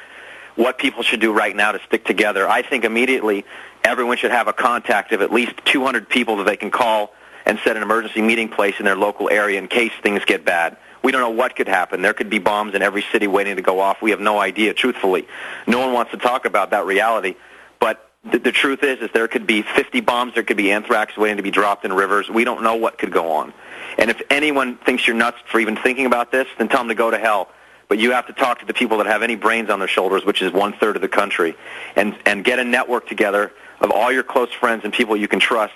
what 0.55 0.79
people 0.79 1.03
should 1.03 1.21
do 1.21 1.33
right 1.33 1.57
now 1.57 1.73
to 1.73 1.81
stick 1.87 2.05
together. 2.05 2.49
I 2.49 2.63
think 2.63 2.85
immediately 2.85 3.45
everyone 3.83 4.17
should 4.17 4.31
have 4.31 4.47
a 4.47 4.53
contact 4.53 5.11
of 5.11 5.23
at 5.23 5.33
least 5.33 5.55
200 5.65 6.09
people 6.09 6.37
that 6.37 6.45
they 6.45 6.57
can 6.57 6.71
call 6.71 7.15
and 7.47 7.59
set 7.65 7.77
an 7.77 7.83
emergency 7.83 8.23
meeting 8.23 8.49
place 8.49 8.77
in 8.79 8.85
their 8.85 8.97
local 8.97 9.29
area 9.29 9.59
in 9.59 9.67
case 9.67 9.93
things 10.05 10.25
get 10.25 10.45
bad. 10.45 10.77
We 11.07 11.13
don't 11.13 11.21
know 11.21 11.31
what 11.31 11.55
could 11.55 11.69
happen. 11.69 12.03
There 12.03 12.15
could 12.15 12.31
be 12.31 12.41
bombs 12.41 12.75
in 12.75 12.83
every 12.83 13.05
city 13.13 13.29
waiting 13.29 13.55
to 13.55 13.63
go 13.63 13.79
off. 13.79 14.03
We 14.03 14.11
have 14.11 14.19
no 14.19 14.41
idea, 14.41 14.75
truthfully. 14.75 15.29
No 15.65 15.79
one 15.79 15.93
wants 15.93 16.11
to 16.11 16.17
talk 16.17 16.47
about 16.47 16.71
that 16.71 16.85
reality. 16.85 17.37
But 17.79 18.11
the, 18.29 18.41
the 18.41 18.51
truth 18.51 18.83
is, 18.83 18.99
is 18.99 19.11
there 19.15 19.29
could 19.29 19.47
be 19.47 19.63
50 19.63 20.01
bombs. 20.01 20.35
There 20.35 20.43
could 20.43 20.57
be 20.57 20.73
anthrax 20.73 21.17
waiting 21.17 21.37
to 21.37 21.45
be 21.45 21.53
dropped 21.53 21.85
in 21.85 21.93
rivers. 21.93 22.29
We 22.29 22.43
don't 22.43 22.65
know 22.65 22.75
what 22.75 22.99
could 22.99 23.13
go 23.13 23.31
on. 23.35 23.55
And 23.99 24.11
if 24.11 24.21
anyone 24.31 24.79
thinks 24.79 25.07
you're 25.07 25.15
nuts 25.15 25.39
for 25.47 25.61
even 25.61 25.77
thinking 25.77 26.07
about 26.07 26.33
this, 26.33 26.49
then 26.59 26.67
tell 26.67 26.81
them 26.81 26.89
to 26.89 26.97
go 26.97 27.09
to 27.13 27.19
hell 27.19 27.51
but 27.89 27.99
you 27.99 28.11
have 28.11 28.27
to 28.27 28.33
talk 28.33 28.59
to 28.59 28.67
the 28.67 28.75
people 28.75 28.99
that 28.99 29.07
have 29.07 29.23
any 29.23 29.37
brains 29.37 29.71
on 29.71 29.79
their 29.79 29.87
shoulders, 29.87 30.25
which 30.25 30.43
is 30.43 30.53
one 30.53 30.73
third 30.73 30.97
of 30.97 31.03
the 31.03 31.09
country, 31.09 31.55
and 31.95 32.19
and 32.27 32.45
get 32.45 32.59
a 32.59 32.65
network 32.65 33.07
together 33.07 33.53
of 33.81 33.93
all 33.93 34.11
your 34.11 34.25
close 34.25 34.53
friends 34.53 34.83
and 34.83 34.93
people 34.93 35.17
you 35.17 35.29
can 35.29 35.39
trust 35.39 35.75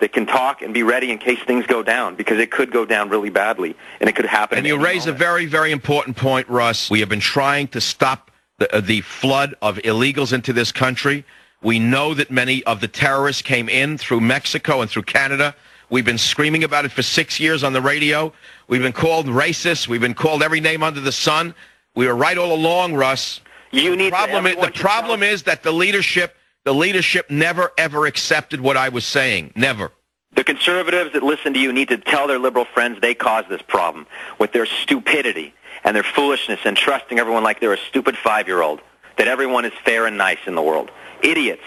that 0.00 0.12
can 0.12 0.26
talk 0.26 0.62
and 0.62 0.72
be 0.72 0.82
ready 0.82 1.10
in 1.10 1.18
case 1.18 1.38
things 1.46 1.66
go 1.66 1.82
down 1.82 2.14
because 2.14 2.38
it 2.38 2.50
could 2.50 2.70
go 2.70 2.84
down 2.84 3.08
really 3.08 3.30
badly 3.30 3.76
and 4.00 4.08
it 4.08 4.16
could 4.16 4.26
happen. 4.26 4.58
And 4.58 4.66
you 4.66 4.76
raise 4.76 5.06
moment. 5.06 5.16
a 5.16 5.18
very 5.18 5.46
very 5.46 5.72
important 5.72 6.16
point, 6.16 6.48
Russ. 6.48 6.90
We 6.90 7.00
have 7.00 7.08
been 7.08 7.20
trying 7.20 7.68
to 7.68 7.80
stop 7.80 8.30
the, 8.58 8.74
uh, 8.74 8.80
the 8.80 9.00
flood 9.00 9.54
of 9.62 9.76
illegals 9.78 10.32
into 10.32 10.52
this 10.52 10.72
country. 10.72 11.24
We 11.62 11.78
know 11.78 12.14
that 12.14 12.30
many 12.30 12.62
of 12.64 12.80
the 12.80 12.88
terrorists 12.88 13.42
came 13.42 13.68
in 13.68 13.98
through 13.98 14.20
Mexico 14.20 14.80
and 14.80 14.90
through 14.90 15.02
Canada. 15.02 15.54
We've 15.90 16.04
been 16.04 16.18
screaming 16.18 16.64
about 16.64 16.84
it 16.84 16.92
for 16.92 17.02
six 17.02 17.40
years 17.40 17.64
on 17.64 17.72
the 17.72 17.80
radio. 17.80 18.32
We've 18.68 18.82
been 18.82 18.92
called 18.92 19.26
racist. 19.26 19.88
We've 19.88 20.00
been 20.00 20.14
called 20.14 20.42
every 20.42 20.60
name 20.60 20.82
under 20.82 21.00
the 21.00 21.12
sun. 21.12 21.54
We 21.94 22.06
were 22.06 22.14
right 22.14 22.36
all 22.36 22.54
along, 22.54 22.94
Russ. 22.94 23.40
You 23.70 23.96
need 23.96 24.12
the 24.12 24.16
problem. 24.16 24.46
Is, 24.46 24.56
the 24.56 24.70
problem 24.70 25.22
is 25.22 25.42
that 25.44 25.62
the 25.62 25.72
leadership, 25.72 26.36
the 26.68 26.74
leadership, 26.74 27.30
never 27.30 27.72
ever 27.78 28.04
accepted 28.04 28.60
what 28.60 28.76
I 28.76 28.90
was 28.90 29.06
saying. 29.06 29.52
Never. 29.56 29.90
The 30.34 30.44
conservatives 30.44 31.14
that 31.14 31.22
listen 31.22 31.54
to 31.54 31.58
you 31.58 31.72
need 31.72 31.88
to 31.88 31.96
tell 31.96 32.26
their 32.28 32.38
liberal 32.38 32.66
friends 32.66 33.00
they 33.00 33.14
caused 33.14 33.48
this 33.48 33.62
problem 33.62 34.06
with 34.38 34.52
their 34.52 34.66
stupidity 34.66 35.54
and 35.82 35.96
their 35.96 36.02
foolishness 36.02 36.60
and 36.66 36.76
trusting 36.76 37.18
everyone 37.18 37.42
like 37.42 37.58
they're 37.58 37.72
a 37.72 37.78
stupid 37.88 38.18
five-year-old. 38.18 38.82
That 39.16 39.28
everyone 39.28 39.64
is 39.64 39.72
fair 39.82 40.04
and 40.04 40.18
nice 40.18 40.40
in 40.46 40.54
the 40.56 40.60
world. 40.60 40.90
Idiots. 41.22 41.62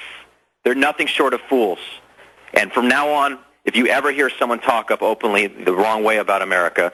They're 0.63 0.75
nothing 0.75 1.07
short 1.07 1.33
of 1.33 1.41
fools. 1.49 1.79
And 2.53 2.71
from 2.71 2.87
now 2.87 3.09
on, 3.09 3.39
if 3.65 3.75
you 3.75 3.87
ever 3.87 4.11
hear 4.11 4.29
someone 4.29 4.59
talk 4.59 4.91
up 4.91 5.01
openly 5.01 5.47
the 5.47 5.73
wrong 5.73 6.03
way 6.03 6.17
about 6.17 6.43
America, 6.43 6.93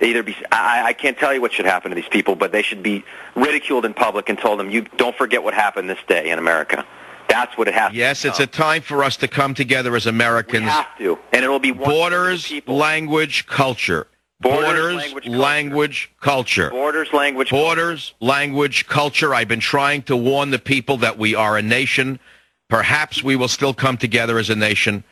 either 0.00 0.22
be 0.22 0.36
I, 0.52 0.84
I 0.84 0.92
can't 0.92 1.18
tell 1.18 1.34
you 1.34 1.40
what 1.40 1.52
should 1.52 1.66
happen 1.66 1.90
to 1.90 1.96
these 1.96 2.08
people, 2.08 2.36
but 2.36 2.52
they 2.52 2.62
should 2.62 2.84
be 2.84 3.04
ridiculed 3.34 3.84
in 3.84 3.94
public 3.94 4.28
and 4.28 4.38
told 4.38 4.60
them 4.60 4.70
you 4.70 4.82
don't 4.96 5.16
forget 5.16 5.42
what 5.42 5.54
happened 5.54 5.90
this 5.90 5.98
day 6.06 6.30
in 6.30 6.38
America. 6.38 6.86
That's 7.28 7.56
what 7.58 7.68
it 7.68 7.74
has. 7.74 7.92
Yes, 7.92 8.24
it's 8.24 8.40
a 8.40 8.46
time 8.46 8.82
for 8.82 9.04
us 9.04 9.16
to 9.18 9.28
come 9.28 9.54
together 9.54 9.94
as 9.94 10.06
Americans. 10.06 10.64
We 10.64 10.70
have 10.70 10.98
to, 10.98 11.18
and 11.32 11.44
it 11.44 11.48
will 11.48 11.58
be 11.58 11.72
borders, 11.72 12.52
language, 12.66 13.46
culture. 13.46 14.06
Borders, 14.40 14.94
language, 14.94 15.24
culture. 15.24 15.38
language, 15.38 16.10
culture. 16.20 16.70
Borders, 16.70 17.12
language, 17.12 17.50
borders, 17.50 18.14
culture. 18.20 18.32
language, 18.32 18.86
culture. 18.86 19.34
I've 19.34 19.48
been 19.48 19.60
trying 19.60 20.02
to 20.02 20.16
warn 20.16 20.50
the 20.50 20.58
people 20.58 20.96
that 20.98 21.18
we 21.18 21.34
are 21.34 21.56
a 21.56 21.62
nation. 21.62 22.20
Perhaps 22.68 23.22
we 23.22 23.34
will 23.34 23.48
still 23.48 23.74
come 23.74 23.96
together 23.96 24.38
as 24.38 24.48
a 24.48 24.54
nation. 24.54 25.02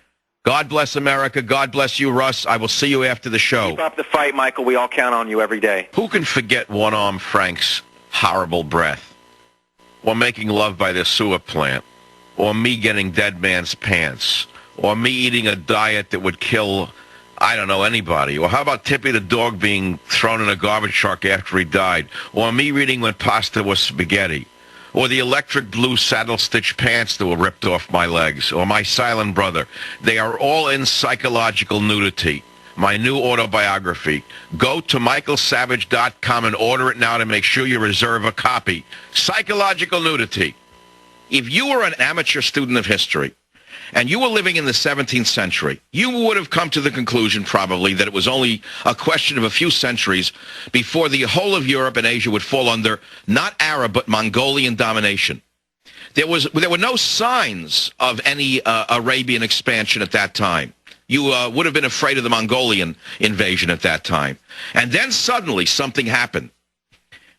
God 0.44 0.68
bless 0.68 0.94
America. 0.94 1.42
God 1.42 1.72
bless 1.72 1.98
you, 1.98 2.12
Russ. 2.12 2.46
I 2.46 2.56
will 2.56 2.68
see 2.68 2.86
you 2.86 3.02
after 3.02 3.28
the 3.28 3.38
show. 3.38 3.70
Keep 3.70 3.80
up 3.80 3.96
the 3.96 4.04
fight, 4.04 4.34
Michael. 4.34 4.64
We 4.64 4.76
all 4.76 4.86
count 4.86 5.12
on 5.12 5.28
you 5.28 5.42
every 5.42 5.58
day. 5.58 5.88
Who 5.94 6.06
can 6.06 6.24
forget 6.24 6.70
one-arm 6.70 7.18
Frank's 7.18 7.82
horrible 8.10 8.62
breath? 8.62 9.12
while 10.06 10.14
making 10.14 10.46
love 10.48 10.78
by 10.78 10.92
the 10.92 11.04
sewer 11.04 11.38
plant? 11.38 11.84
Or 12.36 12.54
me 12.54 12.76
getting 12.76 13.10
dead 13.10 13.40
man's 13.40 13.74
pants? 13.74 14.46
Or 14.76 14.94
me 14.94 15.10
eating 15.10 15.46
a 15.46 15.56
diet 15.56 16.10
that 16.10 16.20
would 16.20 16.38
kill, 16.38 16.90
I 17.38 17.56
don't 17.56 17.68
know, 17.68 17.82
anybody? 17.82 18.38
Or 18.38 18.48
how 18.48 18.62
about 18.62 18.84
Tippy 18.84 19.10
the 19.10 19.20
dog 19.20 19.58
being 19.58 19.98
thrown 20.06 20.40
in 20.42 20.48
a 20.48 20.56
garbage 20.56 20.94
truck 20.94 21.24
after 21.24 21.56
he 21.58 21.64
died? 21.64 22.08
Or 22.32 22.52
me 22.52 22.72
reading 22.72 23.00
when 23.00 23.14
pasta 23.14 23.62
was 23.62 23.80
spaghetti? 23.80 24.46
or 24.96 25.08
the 25.08 25.18
electric 25.18 25.70
blue 25.70 25.94
saddle 25.94 26.38
stitch 26.38 26.74
pants 26.78 27.18
that 27.18 27.26
were 27.26 27.36
ripped 27.36 27.66
off 27.66 27.92
my 27.92 28.06
legs, 28.06 28.50
or 28.50 28.64
my 28.64 28.82
silent 28.82 29.34
brother. 29.34 29.68
They 30.00 30.18
are 30.18 30.38
all 30.38 30.68
in 30.68 30.86
psychological 30.86 31.80
nudity. 31.80 32.42
My 32.76 32.96
new 32.96 33.18
autobiography. 33.18 34.24
Go 34.56 34.80
to 34.80 34.98
michaelsavage.com 34.98 36.44
and 36.44 36.56
order 36.56 36.90
it 36.90 36.98
now 36.98 37.18
to 37.18 37.26
make 37.26 37.44
sure 37.44 37.66
you 37.66 37.78
reserve 37.78 38.24
a 38.24 38.32
copy. 38.32 38.84
Psychological 39.12 40.00
nudity. 40.00 40.54
If 41.30 41.50
you 41.50 41.68
were 41.68 41.82
an 41.82 41.94
amateur 41.98 42.40
student 42.40 42.78
of 42.78 42.86
history, 42.86 43.34
and 43.92 44.10
you 44.10 44.20
were 44.20 44.28
living 44.28 44.56
in 44.56 44.64
the 44.64 44.72
17th 44.72 45.26
century, 45.26 45.80
you 45.92 46.10
would 46.10 46.36
have 46.36 46.50
come 46.50 46.70
to 46.70 46.80
the 46.80 46.90
conclusion 46.90 47.44
probably 47.44 47.94
that 47.94 48.06
it 48.06 48.12
was 48.12 48.26
only 48.28 48.62
a 48.84 48.94
question 48.94 49.38
of 49.38 49.44
a 49.44 49.50
few 49.50 49.70
centuries 49.70 50.32
before 50.72 51.08
the 51.08 51.22
whole 51.22 51.54
of 51.54 51.68
Europe 51.68 51.96
and 51.96 52.06
Asia 52.06 52.30
would 52.30 52.42
fall 52.42 52.68
under 52.68 53.00
not 53.26 53.54
Arab 53.60 53.92
but 53.92 54.08
Mongolian 54.08 54.74
domination. 54.74 55.40
There 56.14 56.26
was 56.26 56.44
there 56.54 56.70
were 56.70 56.78
no 56.78 56.96
signs 56.96 57.92
of 58.00 58.20
any 58.24 58.62
uh, 58.62 58.86
Arabian 58.88 59.42
expansion 59.42 60.02
at 60.02 60.12
that 60.12 60.34
time. 60.34 60.72
You 61.08 61.32
uh, 61.32 61.50
would 61.50 61.66
have 61.66 61.74
been 61.74 61.84
afraid 61.84 62.18
of 62.18 62.24
the 62.24 62.30
Mongolian 62.30 62.96
invasion 63.20 63.70
at 63.70 63.82
that 63.82 64.02
time. 64.02 64.38
And 64.74 64.90
then 64.90 65.12
suddenly 65.12 65.66
something 65.66 66.06
happened. 66.06 66.50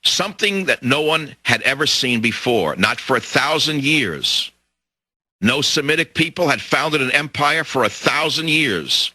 Something 0.04 0.66
that 0.66 0.84
no 0.84 1.02
one 1.02 1.36
had 1.44 1.62
ever 1.64 1.86
seen 1.86 2.22
before, 2.22 2.76
not 2.76 3.00
for 3.00 3.16
a 3.16 3.22
thousand 3.22 3.84
years. 3.84 4.52
No 5.42 5.62
Semitic 5.62 6.14
people 6.14 6.48
had 6.48 6.62
founded 6.62 7.02
an 7.02 7.12
empire 7.12 7.64
for 7.64 7.84
a 7.84 7.90
thousand 7.90 8.50
years. 8.50 9.12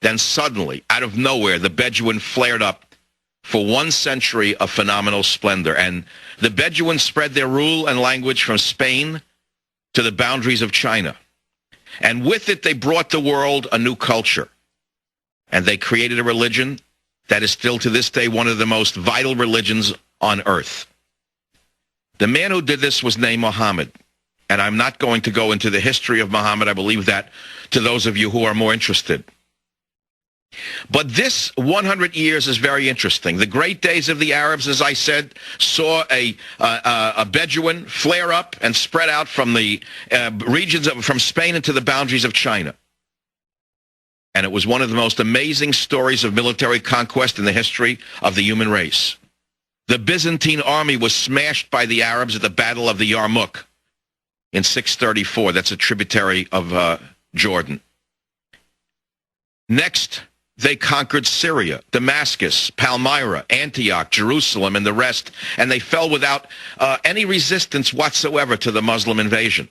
Then 0.00 0.18
suddenly, 0.18 0.82
out 0.90 1.02
of 1.02 1.16
nowhere, 1.16 1.58
the 1.58 1.70
Bedouin 1.70 2.18
flared 2.18 2.62
up 2.62 2.94
for 3.42 3.64
one 3.64 3.90
century 3.90 4.56
of 4.56 4.70
phenomenal 4.70 5.22
splendor. 5.22 5.74
And 5.74 6.04
the 6.38 6.50
Bedouins 6.50 7.02
spread 7.02 7.32
their 7.32 7.48
rule 7.48 7.86
and 7.86 8.00
language 8.00 8.44
from 8.44 8.58
Spain 8.58 9.22
to 9.94 10.02
the 10.02 10.12
boundaries 10.12 10.62
of 10.62 10.72
China. 10.72 11.16
And 12.00 12.24
with 12.24 12.48
it, 12.48 12.62
they 12.62 12.72
brought 12.72 13.10
the 13.10 13.20
world 13.20 13.66
a 13.72 13.78
new 13.78 13.96
culture. 13.96 14.48
And 15.52 15.64
they 15.64 15.76
created 15.76 16.18
a 16.18 16.24
religion 16.24 16.78
that 17.28 17.42
is 17.42 17.50
still 17.50 17.78
to 17.78 17.90
this 17.90 18.10
day 18.10 18.28
one 18.28 18.48
of 18.48 18.58
the 18.58 18.66
most 18.66 18.94
vital 18.94 19.34
religions 19.34 19.92
on 20.20 20.42
earth. 20.46 20.86
The 22.18 22.26
man 22.26 22.50
who 22.50 22.62
did 22.62 22.80
this 22.80 23.02
was 23.02 23.16
named 23.16 23.40
Muhammad. 23.40 23.92
And 24.48 24.60
I'm 24.60 24.76
not 24.76 24.98
going 24.98 25.20
to 25.22 25.30
go 25.30 25.52
into 25.52 25.70
the 25.70 25.80
history 25.80 26.20
of 26.20 26.30
Muhammad. 26.30 26.68
I 26.68 26.74
believe 26.74 27.06
that 27.06 27.30
to 27.70 27.80
those 27.80 28.06
of 28.06 28.16
you 28.16 28.30
who 28.30 28.44
are 28.44 28.54
more 28.54 28.72
interested. 28.72 29.24
But 30.90 31.08
this 31.08 31.54
100 31.56 32.16
years 32.16 32.48
is 32.48 32.56
very 32.56 32.88
interesting. 32.88 33.36
The 33.36 33.46
great 33.46 33.80
days 33.80 34.08
of 34.08 34.18
the 34.18 34.32
Arabs, 34.32 34.66
as 34.66 34.82
I 34.82 34.94
said, 34.94 35.34
saw 35.58 36.02
a, 36.10 36.36
uh, 36.58 37.12
a 37.18 37.24
Bedouin 37.24 37.86
flare 37.86 38.32
up 38.32 38.56
and 38.60 38.74
spread 38.74 39.08
out 39.08 39.28
from 39.28 39.54
the 39.54 39.80
uh, 40.10 40.32
regions 40.48 40.88
of, 40.88 41.04
from 41.04 41.20
Spain 41.20 41.54
into 41.54 41.72
the 41.72 41.80
boundaries 41.80 42.24
of 42.24 42.32
China. 42.32 42.74
And 44.34 44.44
it 44.44 44.52
was 44.52 44.66
one 44.66 44.82
of 44.82 44.90
the 44.90 44.96
most 44.96 45.20
amazing 45.20 45.72
stories 45.72 46.24
of 46.24 46.34
military 46.34 46.80
conquest 46.80 47.38
in 47.38 47.44
the 47.44 47.52
history 47.52 47.98
of 48.22 48.34
the 48.34 48.42
human 48.42 48.68
race. 48.68 49.16
The 49.90 49.98
Byzantine 49.98 50.60
army 50.60 50.96
was 50.96 51.12
smashed 51.12 51.68
by 51.68 51.84
the 51.84 52.04
Arabs 52.04 52.36
at 52.36 52.42
the 52.42 52.48
Battle 52.48 52.88
of 52.88 52.98
the 52.98 53.10
Yarmouk 53.10 53.64
in 54.52 54.62
634. 54.62 55.50
That's 55.50 55.72
a 55.72 55.76
tributary 55.76 56.46
of 56.52 56.72
uh, 56.72 56.98
Jordan. 57.34 57.80
Next, 59.68 60.22
they 60.56 60.76
conquered 60.76 61.26
Syria, 61.26 61.80
Damascus, 61.90 62.70
Palmyra, 62.70 63.44
Antioch, 63.50 64.12
Jerusalem, 64.12 64.76
and 64.76 64.86
the 64.86 64.92
rest, 64.92 65.32
and 65.56 65.68
they 65.68 65.80
fell 65.80 66.08
without 66.08 66.46
uh, 66.78 66.98
any 67.02 67.24
resistance 67.24 67.92
whatsoever 67.92 68.56
to 68.58 68.70
the 68.70 68.82
Muslim 68.82 69.18
invasion. 69.18 69.68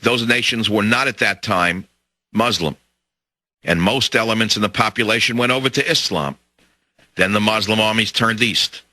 Those 0.00 0.26
nations 0.26 0.70
were 0.70 0.82
not 0.82 1.06
at 1.06 1.18
that 1.18 1.42
time 1.42 1.86
Muslim, 2.32 2.78
and 3.62 3.82
most 3.82 4.16
elements 4.16 4.56
in 4.56 4.62
the 4.62 4.70
population 4.70 5.36
went 5.36 5.52
over 5.52 5.68
to 5.68 5.90
Islam. 5.90 6.38
Then 7.16 7.32
the 7.32 7.40
Muslim 7.40 7.78
armies 7.78 8.10
turned 8.10 8.40
east, 8.40 8.84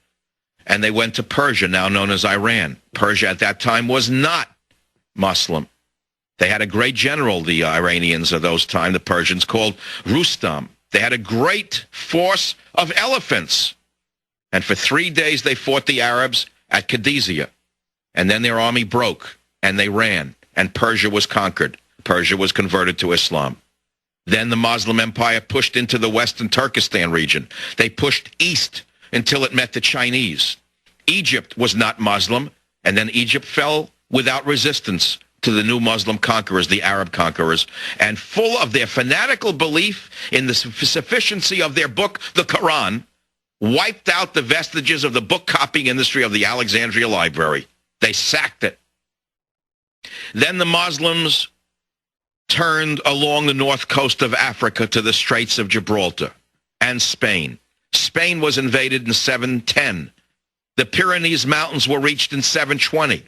and 0.65 0.83
they 0.83 0.91
went 0.91 1.15
to 1.15 1.23
Persia, 1.23 1.67
now 1.67 1.89
known 1.89 2.09
as 2.09 2.25
Iran. 2.25 2.77
Persia 2.93 3.29
at 3.29 3.39
that 3.39 3.59
time 3.59 3.87
was 3.87 4.09
not 4.09 4.49
Muslim. 5.15 5.67
They 6.37 6.49
had 6.49 6.61
a 6.61 6.67
great 6.67 6.95
general, 6.95 7.41
the 7.41 7.63
Iranians 7.63 8.31
of 8.31 8.41
those 8.41 8.65
time, 8.65 8.93
the 8.93 8.99
Persians, 8.99 9.45
called 9.45 9.75
Rustam. 10.05 10.69
They 10.91 10.99
had 10.99 11.13
a 11.13 11.17
great 11.17 11.85
force 11.91 12.55
of 12.73 12.91
elephants. 12.95 13.75
And 14.51 14.63
for 14.63 14.75
three 14.75 15.09
days 15.09 15.43
they 15.43 15.55
fought 15.55 15.85
the 15.85 16.01
Arabs 16.01 16.45
at 16.69 16.87
Qadisiyah. 16.87 17.49
And 18.13 18.29
then 18.29 18.41
their 18.41 18.59
army 18.59 18.83
broke 18.83 19.37
and 19.61 19.79
they 19.79 19.89
ran 19.89 20.35
and 20.55 20.73
Persia 20.73 21.09
was 21.09 21.25
conquered. 21.25 21.77
Persia 22.03 22.37
was 22.37 22.51
converted 22.51 22.97
to 22.99 23.11
Islam. 23.11 23.57
Then 24.25 24.49
the 24.49 24.55
Muslim 24.55 24.99
Empire 24.99 25.41
pushed 25.41 25.75
into 25.75 25.97
the 25.97 26.09
western 26.09 26.49
Turkestan 26.49 27.11
region. 27.11 27.47
They 27.77 27.89
pushed 27.89 28.35
east 28.39 28.83
until 29.13 29.43
it 29.43 29.53
met 29.53 29.73
the 29.73 29.81
Chinese. 29.81 30.57
Egypt 31.07 31.57
was 31.57 31.75
not 31.75 31.99
Muslim, 31.99 32.49
and 32.83 32.97
then 32.97 33.09
Egypt 33.11 33.45
fell 33.45 33.91
without 34.09 34.45
resistance 34.45 35.17
to 35.41 35.51
the 35.51 35.63
new 35.63 35.79
Muslim 35.79 36.17
conquerors, 36.17 36.67
the 36.67 36.81
Arab 36.81 37.11
conquerors, 37.11 37.67
and 37.99 38.17
full 38.17 38.57
of 38.57 38.73
their 38.73 38.87
fanatical 38.87 39.53
belief 39.53 40.09
in 40.31 40.47
the 40.47 40.53
sufficiency 40.53 41.61
of 41.61 41.75
their 41.75 41.87
book, 41.87 42.19
the 42.33 42.43
Quran, 42.43 43.03
wiped 43.61 44.09
out 44.09 44.33
the 44.33 44.41
vestiges 44.41 45.03
of 45.03 45.13
the 45.13 45.21
book 45.21 45.45
copying 45.45 45.87
industry 45.87 46.23
of 46.23 46.33
the 46.33 46.45
Alexandria 46.45 47.07
Library. 47.07 47.67
They 48.01 48.11
sacked 48.13 48.63
it. 48.63 48.79
Then 50.33 50.57
the 50.57 50.65
Muslims 50.65 51.47
turned 52.47 53.01
along 53.05 53.45
the 53.45 53.53
north 53.53 53.87
coast 53.87 54.21
of 54.21 54.33
Africa 54.33 54.87
to 54.87 55.01
the 55.01 55.13
Straits 55.13 55.57
of 55.57 55.67
Gibraltar 55.67 56.31
and 56.81 57.01
Spain. 57.01 57.59
Spain 57.95 58.41
was 58.41 58.57
invaded 58.57 59.07
in 59.07 59.13
710. 59.13 60.11
The 60.77 60.85
Pyrenees 60.85 61.45
Mountains 61.45 61.87
were 61.87 61.99
reached 61.99 62.33
in 62.33 62.41
720. 62.41 63.23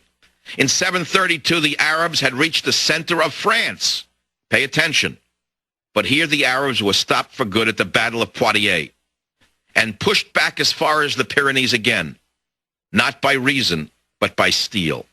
In 0.57 0.67
732, 0.67 1.59
the 1.59 1.77
Arabs 1.79 2.19
had 2.19 2.33
reached 2.33 2.65
the 2.65 2.73
center 2.73 3.21
of 3.21 3.33
France. 3.33 4.05
Pay 4.49 4.63
attention. 4.63 5.17
But 5.93 6.05
here 6.05 6.27
the 6.27 6.45
Arabs 6.45 6.81
were 6.81 6.93
stopped 6.93 7.33
for 7.33 7.45
good 7.45 7.67
at 7.67 7.77
the 7.77 7.85
Battle 7.85 8.21
of 8.21 8.33
Poitiers 8.33 8.89
and 9.75 9.99
pushed 9.99 10.33
back 10.33 10.59
as 10.59 10.71
far 10.71 11.03
as 11.03 11.15
the 11.15 11.25
Pyrenees 11.25 11.73
again, 11.73 12.17
not 12.91 13.21
by 13.21 13.33
reason, 13.33 13.91
but 14.19 14.35
by 14.35 14.49
steel. 14.49 15.05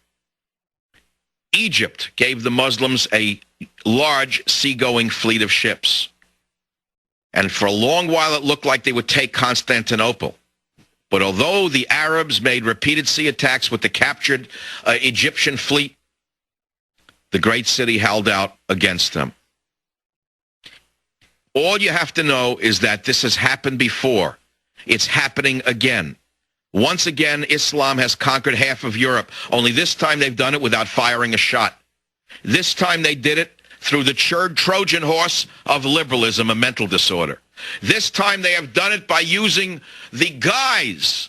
Egypt 1.53 2.11
gave 2.17 2.43
the 2.43 2.51
Muslims 2.51 3.07
a 3.13 3.41
large 3.85 4.43
seagoing 4.49 5.11
fleet 5.11 5.43
of 5.43 5.53
ships. 5.53 6.09
And 7.35 7.51
for 7.51 7.67
a 7.67 7.73
long 7.73 8.07
while, 8.07 8.35
it 8.35 8.45
looked 8.45 8.65
like 8.65 8.85
they 8.85 8.93
would 8.93 9.09
take 9.09 9.33
Constantinople. 9.33 10.37
But 11.11 11.21
although 11.21 11.69
the 11.69 11.87
Arabs 11.91 12.41
made 12.41 12.65
repeated 12.65 13.07
sea 13.09 13.29
attacks 13.29 13.71
with 13.71 13.83
the 13.83 13.89
captured 13.89 14.49
uh, 14.85 14.97
Egyptian 15.03 15.57
fleet, 15.57 15.97
the 17.33 17.39
great 17.41 17.67
city 17.67 17.99
held 17.99 18.29
out 18.29 18.57
against 18.69 19.13
them. 19.13 19.35
All 21.55 21.79
you 21.79 21.91
have 21.91 22.15
to 22.15 22.23
know 22.23 22.57
is 22.57 22.81
that 22.81 23.05
this 23.05 23.23
has 23.23 23.37
happened 23.37 23.79
before. 23.79 24.39
It's 24.87 25.07
happening 25.07 25.61
again. 25.67 26.17
Once 26.73 27.07
again, 27.07 27.45
Islam 27.45 27.99
has 27.99 28.15
conquered 28.15 28.55
half 28.55 28.83
of 28.83 28.97
Europe, 28.97 29.31
only 29.51 29.73
this 29.73 29.95
time 29.95 30.19
they've 30.19 30.35
done 30.35 30.55
it 30.55 30.61
without 30.61 30.89
firing 30.89 31.35
a 31.35 31.37
shot. 31.37 31.81
This 32.45 32.75
time 32.75 33.03
they 33.03 33.15
did 33.15 33.39
it 33.39 33.61
through 33.85 34.03
the 34.03 34.15
Trojan 34.15 35.03
horse 35.03 35.47
of 35.67 35.85
liberalism, 35.85 36.49
a 36.49 36.55
mental 36.55 36.87
disorder. 36.87 37.39
This 37.83 38.11
time 38.11 38.41
they 38.41 38.53
have 38.53 38.73
done 38.73 38.93
it 38.93 39.07
by 39.07 39.21
using 39.21 39.83
the 40.11 40.31
guise 40.31 41.29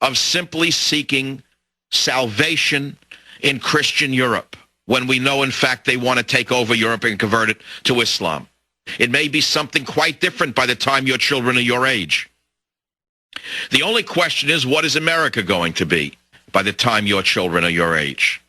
of 0.00 0.16
simply 0.16 0.70
seeking 0.70 1.42
salvation 1.90 2.96
in 3.42 3.60
Christian 3.60 4.14
Europe 4.14 4.56
when 4.86 5.06
we 5.06 5.18
know, 5.18 5.42
in 5.42 5.50
fact, 5.50 5.84
they 5.84 5.98
want 5.98 6.18
to 6.18 6.24
take 6.24 6.50
over 6.50 6.74
Europe 6.74 7.04
and 7.04 7.18
convert 7.18 7.50
it 7.50 7.60
to 7.84 8.00
Islam. 8.00 8.48
It 8.98 9.10
may 9.10 9.28
be 9.28 9.42
something 9.42 9.84
quite 9.84 10.22
different 10.22 10.54
by 10.54 10.64
the 10.64 10.74
time 10.74 11.06
your 11.06 11.18
children 11.18 11.58
are 11.58 11.60
your 11.60 11.86
age. 11.86 12.30
The 13.70 13.82
only 13.82 14.02
question 14.02 14.48
is, 14.48 14.66
what 14.66 14.86
is 14.86 14.96
America 14.96 15.42
going 15.42 15.74
to 15.74 15.84
be 15.84 16.16
by 16.50 16.62
the 16.62 16.72
time 16.72 17.06
your 17.06 17.22
children 17.22 17.62
are 17.62 17.70
your 17.70 17.94
age? 17.94 18.39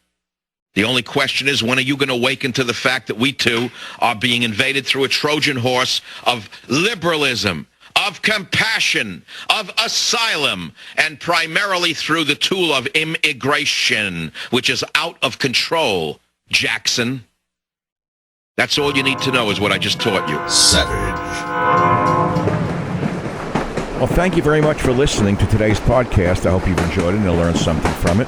The 0.74 0.86
only 0.86 1.04
question 1.04 1.50
is, 1.50 1.62
when 1.62 1.78
are 1.78 1.82
you 1.82 1.98
going 1.98 2.10
to 2.10 2.16
awaken 2.16 2.54
to 2.54 2.64
the 2.64 2.74
fact 2.74 3.08
that 3.08 3.18
we 3.18 3.34
too 3.34 3.70
are 4.00 4.16
being 4.16 4.44
invaded 4.44 4.86
through 4.86 5.04
a 5.04 5.10
Trojan 5.10 5.58
horse 5.58 6.02
of 6.24 6.50
liberalism, 6.70 7.68
of 8.08 8.22
compassion, 8.22 9.24
of 9.50 9.70
asylum, 9.84 10.74
and 10.96 11.20
primarily 11.20 11.94
through 11.94 12.24
the 12.24 12.36
tool 12.36 12.74
of 12.74 12.88
immigration, 12.88 14.32
which 14.52 14.70
is 14.70 14.84
out 14.96 15.18
of 15.22 15.40
control, 15.40 16.22
Jackson. 16.50 17.26
That's 18.56 18.78
all 18.78 18.96
you 18.96 19.04
need 19.04 19.20
to 19.20 19.32
know 19.32 19.50
is 19.50 19.60
what 19.60 19.74
I 19.74 19.78
just 19.78 20.00
taught 20.00 20.30
you. 20.30 20.38
Savage. 20.50 21.22
Well, 23.98 24.08
thank 24.08 24.38
you 24.38 24.42
very 24.42 24.62
much 24.62 24.82
for 24.82 24.94
listening 24.94 25.36
to 25.38 25.46
today's 25.48 25.80
podcast. 25.82 26.46
I 26.46 26.52
hope 26.52 26.66
you've 26.66 26.80
enjoyed 26.80 27.14
it 27.14 27.18
and 27.18 27.26
you 27.26 27.32
learned 27.34 27.58
something 27.58 27.92
from 27.94 28.22
it. 28.22 28.28